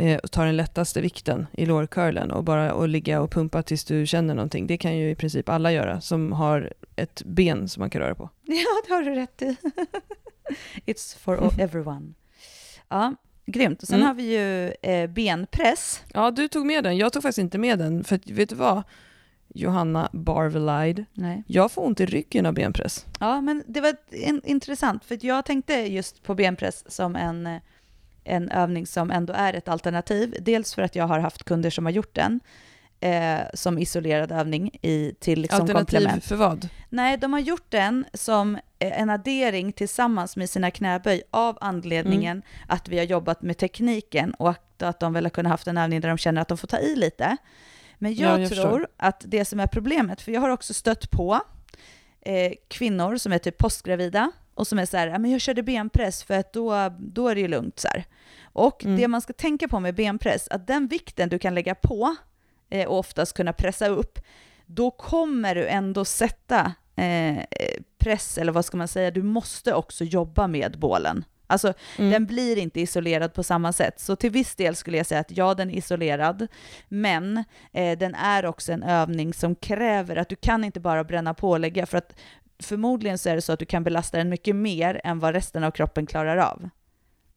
eh, 0.00 0.18
och 0.18 0.30
ta 0.30 0.44
den 0.44 0.56
lättaste 0.56 1.00
vikten 1.00 1.46
i 1.52 1.66
lårcurlen 1.66 2.30
och 2.30 2.44
bara 2.44 2.72
och 2.74 2.88
ligga 2.88 3.20
och 3.20 3.30
pumpa 3.32 3.62
tills 3.62 3.84
du 3.84 4.06
känner 4.06 4.34
någonting. 4.34 4.66
Det 4.66 4.76
kan 4.78 4.96
ju 4.96 5.10
i 5.10 5.14
princip 5.14 5.48
alla 5.48 5.72
göra 5.72 6.00
som 6.00 6.32
har 6.32 6.72
ett 6.96 7.22
ben 7.24 7.68
som 7.68 7.80
man 7.80 7.90
kan 7.90 8.00
röra 8.02 8.14
på. 8.14 8.30
Ja, 8.44 8.82
det 8.86 8.92
har 8.94 9.02
du 9.02 9.14
rätt 9.14 9.42
i. 9.42 9.56
It's 10.86 11.18
for 11.18 11.50
everyone. 11.60 12.12
Ja, 12.88 13.14
grymt. 13.46 13.82
Och 13.82 13.88
sen 13.88 13.96
Mm. 13.96 14.06
har 14.06 14.14
vi 14.14 14.22
ju 14.38 14.72
eh, 14.92 15.10
benpress. 15.10 16.02
Ja, 16.14 16.30
du 16.30 16.48
tog 16.48 16.66
med 16.66 16.84
den. 16.84 16.96
Jag 16.96 17.12
tog 17.12 17.22
faktiskt 17.22 17.38
inte 17.38 17.58
med 17.58 17.78
den. 17.78 18.04
För 18.04 18.20
vet 18.34 18.48
du 18.48 18.54
vad? 18.54 18.82
Johanna 19.54 20.08
Barvelide. 20.12 21.04
Nej. 21.12 21.42
Jag 21.46 21.72
får 21.72 21.86
ont 21.86 22.00
i 22.00 22.06
ryggen 22.06 22.46
av 22.46 22.54
benpress. 22.54 23.06
Ja, 23.20 23.40
men 23.40 23.62
det 23.66 23.80
var 23.80 23.94
in, 24.10 24.40
intressant, 24.44 25.04
för 25.04 25.18
jag 25.26 25.44
tänkte 25.44 25.74
just 25.74 26.22
på 26.22 26.34
benpress 26.34 26.84
som 26.94 27.16
en, 27.16 27.46
eh, 27.46 27.60
en 28.24 28.50
övning 28.50 28.86
som 28.86 29.10
ändå 29.10 29.32
är 29.32 29.54
ett 29.54 29.68
alternativ. 29.68 30.36
Dels 30.40 30.74
för 30.74 30.82
att 30.82 30.96
jag 30.96 31.06
har 31.06 31.18
haft 31.18 31.44
kunder 31.44 31.70
som 31.70 31.84
har 31.84 31.92
gjort 31.92 32.14
den 32.14 32.40
eh, 33.00 33.38
som 33.54 33.78
isolerad 33.78 34.32
övning 34.32 34.70
i, 34.82 35.14
till 35.20 35.40
liksom 35.40 35.60
Alternativ 35.60 35.96
komplement. 35.98 36.24
för 36.24 36.36
vad? 36.36 36.68
Nej, 36.88 37.16
de 37.16 37.32
har 37.32 37.40
gjort 37.40 37.70
den 37.70 38.04
som 38.14 38.54
eh, 38.78 39.00
en 39.00 39.10
addering 39.10 39.72
tillsammans 39.72 40.36
med 40.36 40.50
sina 40.50 40.70
knäböj 40.70 41.22
av 41.30 41.58
anledningen 41.60 42.42
att 42.68 42.88
vi 42.88 42.98
har 42.98 43.04
jobbat 43.04 43.42
med 43.42 43.58
tekniken 43.58 44.34
och 44.34 44.50
att, 44.50 44.82
att 44.82 45.00
de 45.00 45.12
väl 45.12 45.24
har 45.24 45.30
kunnat 45.30 45.50
haft 45.50 45.66
en 45.66 45.76
övning 45.78 46.00
där 46.00 46.08
de 46.08 46.18
känner 46.18 46.42
att 46.42 46.48
de 46.48 46.58
får 46.58 46.68
ta 46.68 46.78
i 46.78 46.96
lite. 46.96 47.36
Men 47.98 48.14
Ja, 48.14 48.28
jag, 48.28 48.40
jag 48.40 48.48
tror 48.50 48.62
förstår. 48.62 48.88
att 48.96 49.24
det 49.28 49.44
som 49.44 49.60
är 49.60 49.66
problemet, 49.66 50.20
för 50.20 50.32
jag 50.32 50.40
har 50.40 50.48
också 50.48 50.74
stött 50.74 51.10
på 51.10 51.40
eh, 52.20 52.52
kvinnor 52.68 53.16
som 53.16 53.32
är 53.32 53.38
typ 53.38 53.58
postgravida 53.58 54.32
och 54.54 54.66
som 54.66 54.78
är 54.78 54.86
så 54.86 54.96
här, 54.96 55.06
"Ja, 55.08 55.18
men 55.18 55.30
jag 55.30 55.40
körde 55.40 55.62
benpress 55.62 56.22
för 56.24 56.34
att 56.34 56.52
då, 56.52 56.90
då 56.98 57.28
är 57.28 57.34
det 57.34 57.40
ju 57.40 57.48
lugnt 57.48 57.78
så 57.78 57.88
här. 57.88 58.04
Och 58.52 58.84
Mm. 58.84 58.96
det 58.96 59.08
man 59.08 59.20
ska 59.20 59.32
tänka 59.32 59.68
på 59.68 59.80
med 59.80 59.94
benpress, 59.94 60.48
att 60.48 60.66
den 60.66 60.86
vikten 60.86 61.28
du 61.28 61.38
kan 61.38 61.54
lägga 61.54 61.74
på 61.74 62.16
eh, 62.70 62.88
och 62.88 62.98
oftast 62.98 63.36
kunna 63.36 63.52
pressa 63.52 63.88
upp, 63.88 64.18
då 64.66 64.90
kommer 64.90 65.54
du 65.54 65.66
ändå 65.68 66.04
sätta 66.04 66.72
eh, 66.96 67.36
press, 67.98 68.38
eller 68.38 68.52
vad 68.52 68.64
ska 68.64 68.76
man 68.76 68.88
säga, 68.88 69.10
du 69.10 69.22
måste 69.22 69.74
också 69.74 70.04
jobba 70.04 70.46
med 70.46 70.78
bålen. 70.78 71.24
Alltså 71.46 71.72
Mm. 71.98 72.10
den 72.10 72.26
blir 72.26 72.58
inte 72.58 72.80
isolerad 72.80 73.34
på 73.34 73.42
samma 73.42 73.72
sätt. 73.72 74.00
Så 74.00 74.16
till 74.16 74.30
viss 74.30 74.54
del 74.56 74.76
skulle 74.76 74.96
jag 74.96 75.06
säga 75.06 75.20
att 75.20 75.36
ja, 75.36 75.54
den 75.54 75.70
är 75.70 75.74
isolerad, 75.74 76.46
men 76.88 77.44
eh, 77.72 77.98
den 77.98 78.14
är 78.14 78.46
också 78.46 78.72
en 78.72 78.82
övning 78.82 79.34
som 79.34 79.54
kräver 79.54 80.16
att 80.16 80.28
du 80.28 80.36
kan 80.36 80.64
inte 80.64 80.80
bara 80.80 81.04
bränna 81.04 81.34
på 81.34 81.50
och 81.50 81.60
lägga, 81.60 81.86
för 81.86 81.98
att 81.98 82.16
förmodligen 82.62 83.18
så 83.18 83.28
är 83.28 83.34
det 83.34 83.42
så 83.42 83.52
att 83.52 83.58
du 83.58 83.66
kan 83.66 83.84
belasta 83.84 84.18
den 84.18 84.28
mycket 84.28 84.56
mer 84.56 85.00
än 85.04 85.18
vad 85.18 85.34
resten 85.34 85.64
av 85.64 85.70
kroppen 85.70 86.06
klarar 86.06 86.36
av. 86.36 86.68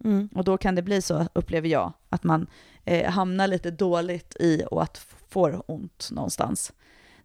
Mm. 0.03 0.29
Och 0.35 0.43
då 0.43 0.57
kan 0.57 0.75
det 0.75 0.81
bli 0.81 1.01
så, 1.01 1.27
upplever 1.33 1.69
jag, 1.69 1.93
att 2.09 2.23
man 2.23 2.47
eh, 2.85 3.11
hamnar 3.11 3.47
lite 3.47 3.71
dåligt 3.71 4.35
i 4.39 4.63
och 4.71 4.83
att 4.83 4.97
får 5.29 5.63
ont 5.71 6.09
någonstans. 6.11 6.73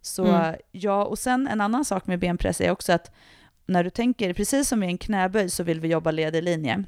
Så 0.01 0.25
Mm. 0.25 0.55
ja, 0.71 1.05
och 1.05 1.19
sen 1.19 1.47
en 1.47 1.61
annan 1.61 1.85
sak 1.85 2.07
med 2.07 2.19
benpress 2.19 2.61
är 2.61 2.71
också 2.71 2.93
att 2.93 3.11
när 3.65 3.83
du 3.83 3.89
tänker, 3.89 4.33
precis 4.33 4.67
som 4.69 4.83
i 4.83 4.87
en 4.87 4.97
knäböj 4.97 5.49
så 5.49 5.63
vill 5.63 5.79
vi 5.79 5.87
jobba 5.87 6.11
led 6.11 6.35
i 6.35 6.41
linje. 6.41 6.83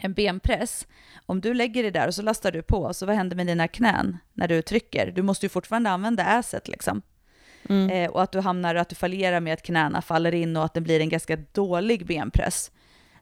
En 0.00 0.12
benpress, 0.12 0.86
om 1.26 1.40
du 1.40 1.54
lägger 1.54 1.82
det 1.82 1.90
där 1.90 2.06
och 2.06 2.14
så 2.14 2.22
lastar 2.22 2.52
du 2.52 2.62
på, 2.62 2.94
så 2.94 3.06
vad 3.06 3.16
händer 3.16 3.36
med 3.36 3.46
dina 3.46 3.68
knän 3.68 4.18
när 4.32 4.48
du 4.48 4.62
trycker? 4.62 5.10
Du 5.10 5.22
måste 5.22 5.46
ju 5.46 5.50
fortfarande 5.50 5.90
använda 5.90 6.24
asset 6.24 6.68
liksom. 6.68 7.02
Mm. 7.68 7.90
Eh, 7.90 8.10
och 8.10 8.22
att 8.22 8.32
du 8.32 8.40
hamnar, 8.40 8.74
att 8.74 8.88
du 8.88 8.94
fallerar 8.94 9.40
med 9.40 9.52
att 9.52 9.62
knäna 9.62 10.02
faller 10.02 10.34
in 10.34 10.56
och 10.56 10.64
att 10.64 10.74
det 10.74 10.80
blir 10.80 11.00
en 11.00 11.08
ganska 11.08 11.36
dålig 11.52 12.06
benpress. 12.06 12.70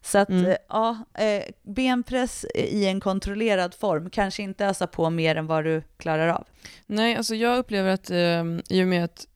Så 0.03 0.19
att, 0.19 0.29
Mm. 0.29 0.47
eh, 0.47 0.57
ja, 0.69 0.99
eh, 1.19 1.43
benpress 1.63 2.45
i 2.55 2.87
en 2.87 3.01
kontrollerad 3.01 3.75
form, 3.75 4.11
kanske 4.11 4.43
inte 4.43 4.67
ösa 4.67 4.87
på 4.87 5.11
mer 5.11 5.37
än 5.37 5.47
vad 5.47 5.65
du 5.65 5.83
klarar 5.97 6.29
av. 6.29 6.45
Nej, 6.87 7.17
alltså 7.17 7.35
jag 7.35 7.59
upplever 7.59 7.91
att 7.91 8.11
eh, 8.11 8.45
i 8.69 8.83
och 8.83 8.89
med 8.89 9.05
att 9.05 9.27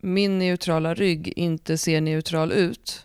min 0.00 0.38
neutrala 0.38 0.94
rygg 0.94 1.32
inte 1.36 1.78
ser 1.78 2.00
neutral 2.00 2.52
ut, 2.52 3.04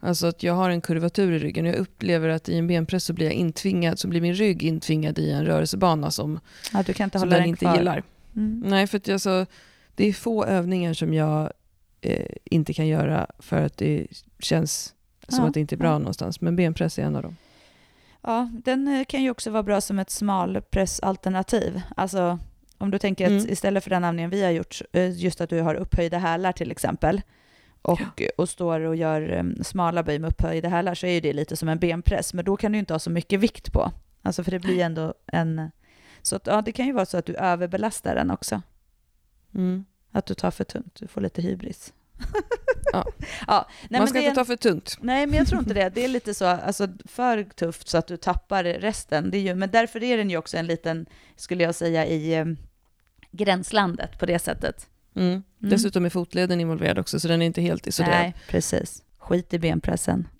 alltså 0.00 0.26
att 0.26 0.42
jag 0.42 0.54
har 0.54 0.70
en 0.70 0.80
kurvatur 0.80 1.32
i 1.32 1.38
ryggen 1.38 1.64
och 1.66 1.72
jag 1.72 1.78
upplever 1.78 2.28
att 2.28 2.48
i 2.48 2.56
en 2.58 2.66
benpress 2.66 3.04
så 3.04 3.12
blir 3.12 3.26
jag 3.26 3.34
intvingad, 3.34 3.98
så 3.98 4.08
blir 4.08 4.20
min 4.20 4.34
rygg 4.34 4.62
intvingad 4.62 5.18
i 5.18 5.30
en 5.30 5.44
rörelsebana 5.46 6.10
som, 6.10 6.40
Ja, 6.72 6.82
du 6.82 6.92
kan 6.92 7.04
inte 7.04 7.18
som 7.18 7.28
hålla 7.28 7.36
den 7.36 7.42
den 7.42 7.48
inte 7.48 7.64
kvar. 7.64 7.76
gillar. 7.76 8.02
Mm. 8.36 8.62
Nej, 8.66 8.86
för 8.86 8.96
att 8.96 9.08
jag, 9.08 9.20
så, 9.20 9.46
det 10.00 10.08
är 10.08 10.12
få 10.12 10.44
övningar 10.44 10.94
som 10.94 11.14
jag 11.14 11.52
eh, 12.00 12.26
inte 12.44 12.74
kan 12.74 12.86
göra 12.86 13.26
för 13.38 13.62
att 13.62 13.76
det 13.76 14.06
känns 14.38 14.94
som 15.28 15.44
Ja, 15.44 15.48
att 15.48 15.54
det 15.54 15.60
inte 15.60 15.74
är 15.74 15.76
bra 15.76 15.88
ja. 15.88 15.98
någonstans. 15.98 16.40
Men 16.40 16.56
benpress 16.56 16.98
är 16.98 17.02
en 17.02 17.16
av 17.16 17.22
dem. 17.22 17.36
Ja, 18.22 18.50
den 18.64 18.88
eh, 18.88 19.04
kan 19.04 19.22
ju 19.22 19.30
också 19.30 19.50
vara 19.50 19.62
bra 19.62 19.80
som 19.80 19.98
ett 19.98 20.10
smalpressalternativ. 20.10 21.82
Alltså 21.96 22.38
om 22.78 22.90
du 22.90 22.98
tänker 22.98 23.24
att 23.24 23.30
Mm. 23.30 23.50
istället 23.50 23.84
för 23.84 23.90
den 23.90 24.04
övningen 24.04 24.30
vi 24.30 24.42
har 24.44 24.50
gjort, 24.50 24.82
eh, 24.92 25.10
just 25.10 25.40
att 25.40 25.50
du 25.50 25.60
har 25.60 25.74
upphöjda 25.74 26.18
hälar 26.18 26.52
till 26.52 26.70
exempel, 26.70 27.22
och, 27.82 28.22
och 28.36 28.48
står 28.48 28.80
och 28.80 28.96
gör 28.96 29.32
eh, 29.32 29.62
smala 29.62 30.02
böj 30.02 30.18
med 30.18 30.30
upphöjda 30.30 30.68
hälar, 30.68 30.94
så 30.94 31.06
är 31.06 31.12
ju 31.12 31.20
det 31.20 31.32
lite 31.32 31.56
som 31.56 31.68
en 31.68 31.78
benpress, 31.78 32.34
men 32.34 32.44
då 32.44 32.56
kan 32.56 32.72
du 32.72 32.78
inte 32.78 32.94
ha 32.94 32.98
så 32.98 33.10
mycket 33.10 33.40
vikt 33.40 33.72
på. 33.72 33.90
Alltså 34.22 34.44
för 34.44 34.50
det 34.50 34.58
blir 34.58 34.80
ändå 34.84 35.14
en... 35.26 35.70
Så 36.22 36.36
att, 36.36 36.46
ja, 36.46 36.62
det 36.62 36.72
kan 36.72 36.86
ju 36.86 36.92
vara 36.92 37.06
så 37.06 37.16
att 37.16 37.26
du 37.26 37.34
överbelastar 37.34 38.14
den 38.14 38.30
också. 38.30 38.62
Mm. 39.54 39.84
Att 40.12 40.26
du 40.26 40.34
tar 40.34 40.50
för 40.50 40.64
tungt, 40.64 40.94
du 41.00 41.06
får 41.06 41.20
lite 41.20 41.42
hybris. 41.42 41.92
Ja. 42.92 43.06
ja 43.46 43.68
nej, 43.88 44.00
Man 44.00 44.08
ska 44.08 44.20
inte 44.20 44.34
ta 44.34 44.44
för 44.44 44.56
tungt. 44.56 44.98
Nej, 45.00 45.26
men 45.26 45.38
jag 45.38 45.46
tror 45.46 45.60
inte 45.60 45.74
det. 45.74 45.88
Det 45.94 46.04
är 46.04 46.08
lite 46.08 46.34
så, 46.34 46.44
alltså 46.44 46.88
för 47.04 47.42
tufft 47.44 47.88
så 47.88 47.98
att 47.98 48.06
du 48.06 48.16
tappar 48.16 48.64
resten. 48.64 49.30
Det 49.30 49.38
är 49.38 49.42
ju, 49.42 49.54
men 49.54 49.70
därför 49.70 50.02
är 50.02 50.16
den 50.16 50.30
ju 50.30 50.36
också 50.36 50.56
en 50.56 50.66
liten, 50.66 51.06
skulle 51.36 51.64
jag 51.64 51.74
säga, 51.74 52.06
i 52.06 52.34
eh, 52.34 52.44
gränslandet 53.30 54.18
på 54.18 54.26
det 54.26 54.38
sättet. 54.38 54.88
Mm. 55.14 55.42
Dessutom 55.58 56.04
är 56.04 56.10
fotleden 56.10 56.60
involverad 56.60 56.98
också, 56.98 57.20
så 57.20 57.28
den 57.28 57.42
är 57.42 57.46
inte 57.46 57.62
helt 57.62 57.86
isolerad. 57.86 58.18
Nej, 58.18 58.34
precis. 58.48 59.02
Skit 59.18 59.54
i 59.54 59.58
benpressen. 59.58 60.28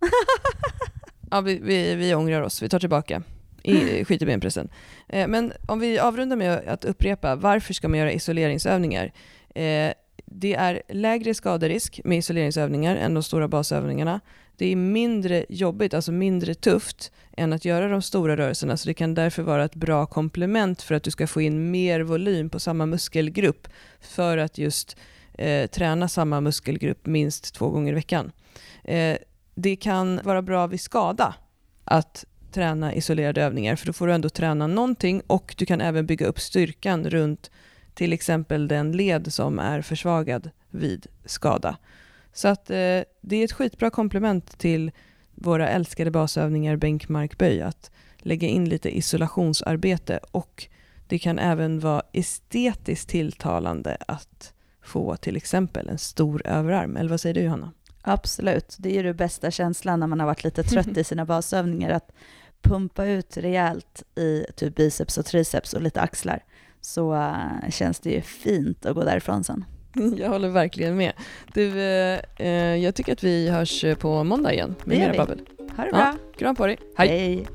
Ja, 1.30 1.40
vi, 1.40 1.58
vi, 1.62 1.94
vi 1.94 2.14
ångrar 2.14 2.42
oss, 2.42 2.62
vi 2.62 2.68
tar 2.68 2.78
tillbaka. 2.78 3.22
I, 3.62 4.04
skit 4.04 4.22
i 4.22 4.26
benpressen. 4.26 4.68
Eh, 5.08 5.28
men 5.28 5.52
om 5.66 5.80
vi 5.80 5.98
avrundar 5.98 6.36
med 6.36 6.68
att 6.68 6.84
upprepa, 6.84 7.36
varför 7.36 7.74
ska 7.74 7.88
man 7.88 7.98
göra 7.98 8.12
isoleringsövningar? 8.12 9.12
Eh, 9.54 9.92
det 10.26 10.54
är 10.54 10.82
lägre 10.88 11.34
skaderisk 11.34 12.00
med 12.04 12.18
isoleringsövningar 12.18 12.96
än 12.96 13.14
de 13.14 13.22
stora 13.22 13.48
basövningarna. 13.48 14.20
Det 14.56 14.72
är 14.72 14.76
mindre 14.76 15.46
jobbigt, 15.48 15.94
alltså 15.94 16.12
mindre 16.12 16.54
tufft, 16.54 17.12
än 17.36 17.52
att 17.52 17.64
göra 17.64 17.88
de 17.88 18.02
stora 18.02 18.36
rörelserna, 18.36 18.76
så 18.76 18.88
det 18.88 18.94
kan 18.94 19.14
därför 19.14 19.42
vara 19.42 19.64
ett 19.64 19.74
bra 19.74 20.06
komplement 20.06 20.82
för 20.82 20.94
att 20.94 21.02
du 21.02 21.10
ska 21.10 21.26
få 21.26 21.40
in 21.40 21.70
mer 21.70 22.00
volym 22.00 22.50
på 22.50 22.60
samma 22.60 22.86
muskelgrupp, 22.86 23.68
för 24.00 24.38
att 24.38 24.58
just 24.58 24.96
eh, 25.34 25.66
träna 25.66 26.08
samma 26.08 26.40
muskelgrupp 26.40 27.06
minst 27.06 27.54
två 27.54 27.68
gånger 27.68 27.92
i 27.92 27.94
veckan. 27.94 28.32
Eh, 28.84 29.16
det 29.54 29.76
kan 29.76 30.20
vara 30.24 30.42
bra 30.42 30.66
vid 30.66 30.80
skada 30.80 31.34
att 31.84 32.24
träna 32.52 32.94
isolerade 32.94 33.42
övningar, 33.42 33.76
för 33.76 33.86
då 33.86 33.92
får 33.92 34.06
du 34.06 34.12
ändå 34.12 34.28
träna 34.28 34.66
någonting 34.66 35.22
och 35.26 35.54
du 35.58 35.66
kan 35.66 35.80
även 35.80 36.06
bygga 36.06 36.26
upp 36.26 36.40
styrkan 36.40 37.10
runt 37.10 37.50
till 37.94 38.12
exempel 38.12 38.68
den 38.68 38.92
led 38.92 39.32
som 39.32 39.58
är 39.58 39.82
försvagad 39.82 40.50
vid 40.70 41.06
skada. 41.24 41.76
Så 42.32 42.48
att 42.48 42.70
eh, 42.70 43.00
det 43.20 43.36
är 43.36 43.44
ett 43.44 43.52
skitbra 43.52 43.90
komplement 43.90 44.58
till 44.58 44.90
våra 45.34 45.68
älskade 45.68 46.10
basövningar 46.10 46.76
bänkmarkböj 46.76 47.62
att 47.62 47.90
lägga 48.18 48.48
in 48.48 48.68
lite 48.68 48.96
isolationsarbete 48.96 50.20
och 50.30 50.66
det 51.06 51.18
kan 51.18 51.38
även 51.38 51.80
vara 51.80 52.02
estetiskt 52.12 53.08
tilltalande 53.08 53.96
att 54.08 54.52
få 54.82 55.16
till 55.16 55.36
exempel 55.36 55.88
en 55.88 55.98
stor 55.98 56.46
överarm. 56.46 56.96
Eller 56.96 57.10
vad 57.10 57.20
säger 57.20 57.34
du 57.34 57.40
Johanna? 57.40 57.72
Absolut, 58.02 58.76
det 58.78 58.90
är 58.90 58.94
ju 58.94 59.02
den 59.02 59.16
bästa 59.16 59.50
känslan 59.50 60.00
när 60.00 60.06
man 60.06 60.20
har 60.20 60.26
varit 60.26 60.44
lite 60.44 60.62
trött 60.62 60.96
i 60.96 61.04
sina 61.04 61.24
basövningar, 61.24 61.90
att 61.90 62.12
pumpa 62.62 63.06
ut 63.06 63.36
rejält 63.36 64.02
i 64.16 64.46
typ 64.56 64.76
biceps 64.76 65.18
och 65.18 65.26
triceps 65.26 65.74
och 65.74 65.82
lite 65.82 66.00
axlar, 66.00 66.44
så 66.80 67.14
eh, 67.14 67.70
känns 67.70 68.00
det 68.00 68.10
ju 68.10 68.20
fint 68.20 68.86
att 68.86 68.94
gå 68.94 69.04
därifrån 69.04 69.44
sen. 69.44 69.64
Jag 70.16 70.28
håller 70.28 70.48
verkligen 70.48 70.96
med. 70.96 71.12
Du, 71.54 71.80
eh, 71.80 72.20
eh 72.36 72.76
jag 72.76 72.94
tycker 72.94 73.12
att 73.12 73.24
vi 73.24 73.48
hörs 73.48 73.84
eh, 73.84 73.96
på 73.96 74.24
måndag 74.24 74.52
igen 74.52 74.74
med 74.84 74.98
mer 74.98 75.16
babbel. 75.16 75.40
Ha 75.76 75.84
det 75.84 75.90
bra. 75.90 76.00
Ja, 76.00 76.14
kram 76.38 76.56
på 76.56 76.66
dig. 76.66 76.78
Hej. 76.96 77.08
Hej. 77.08 77.46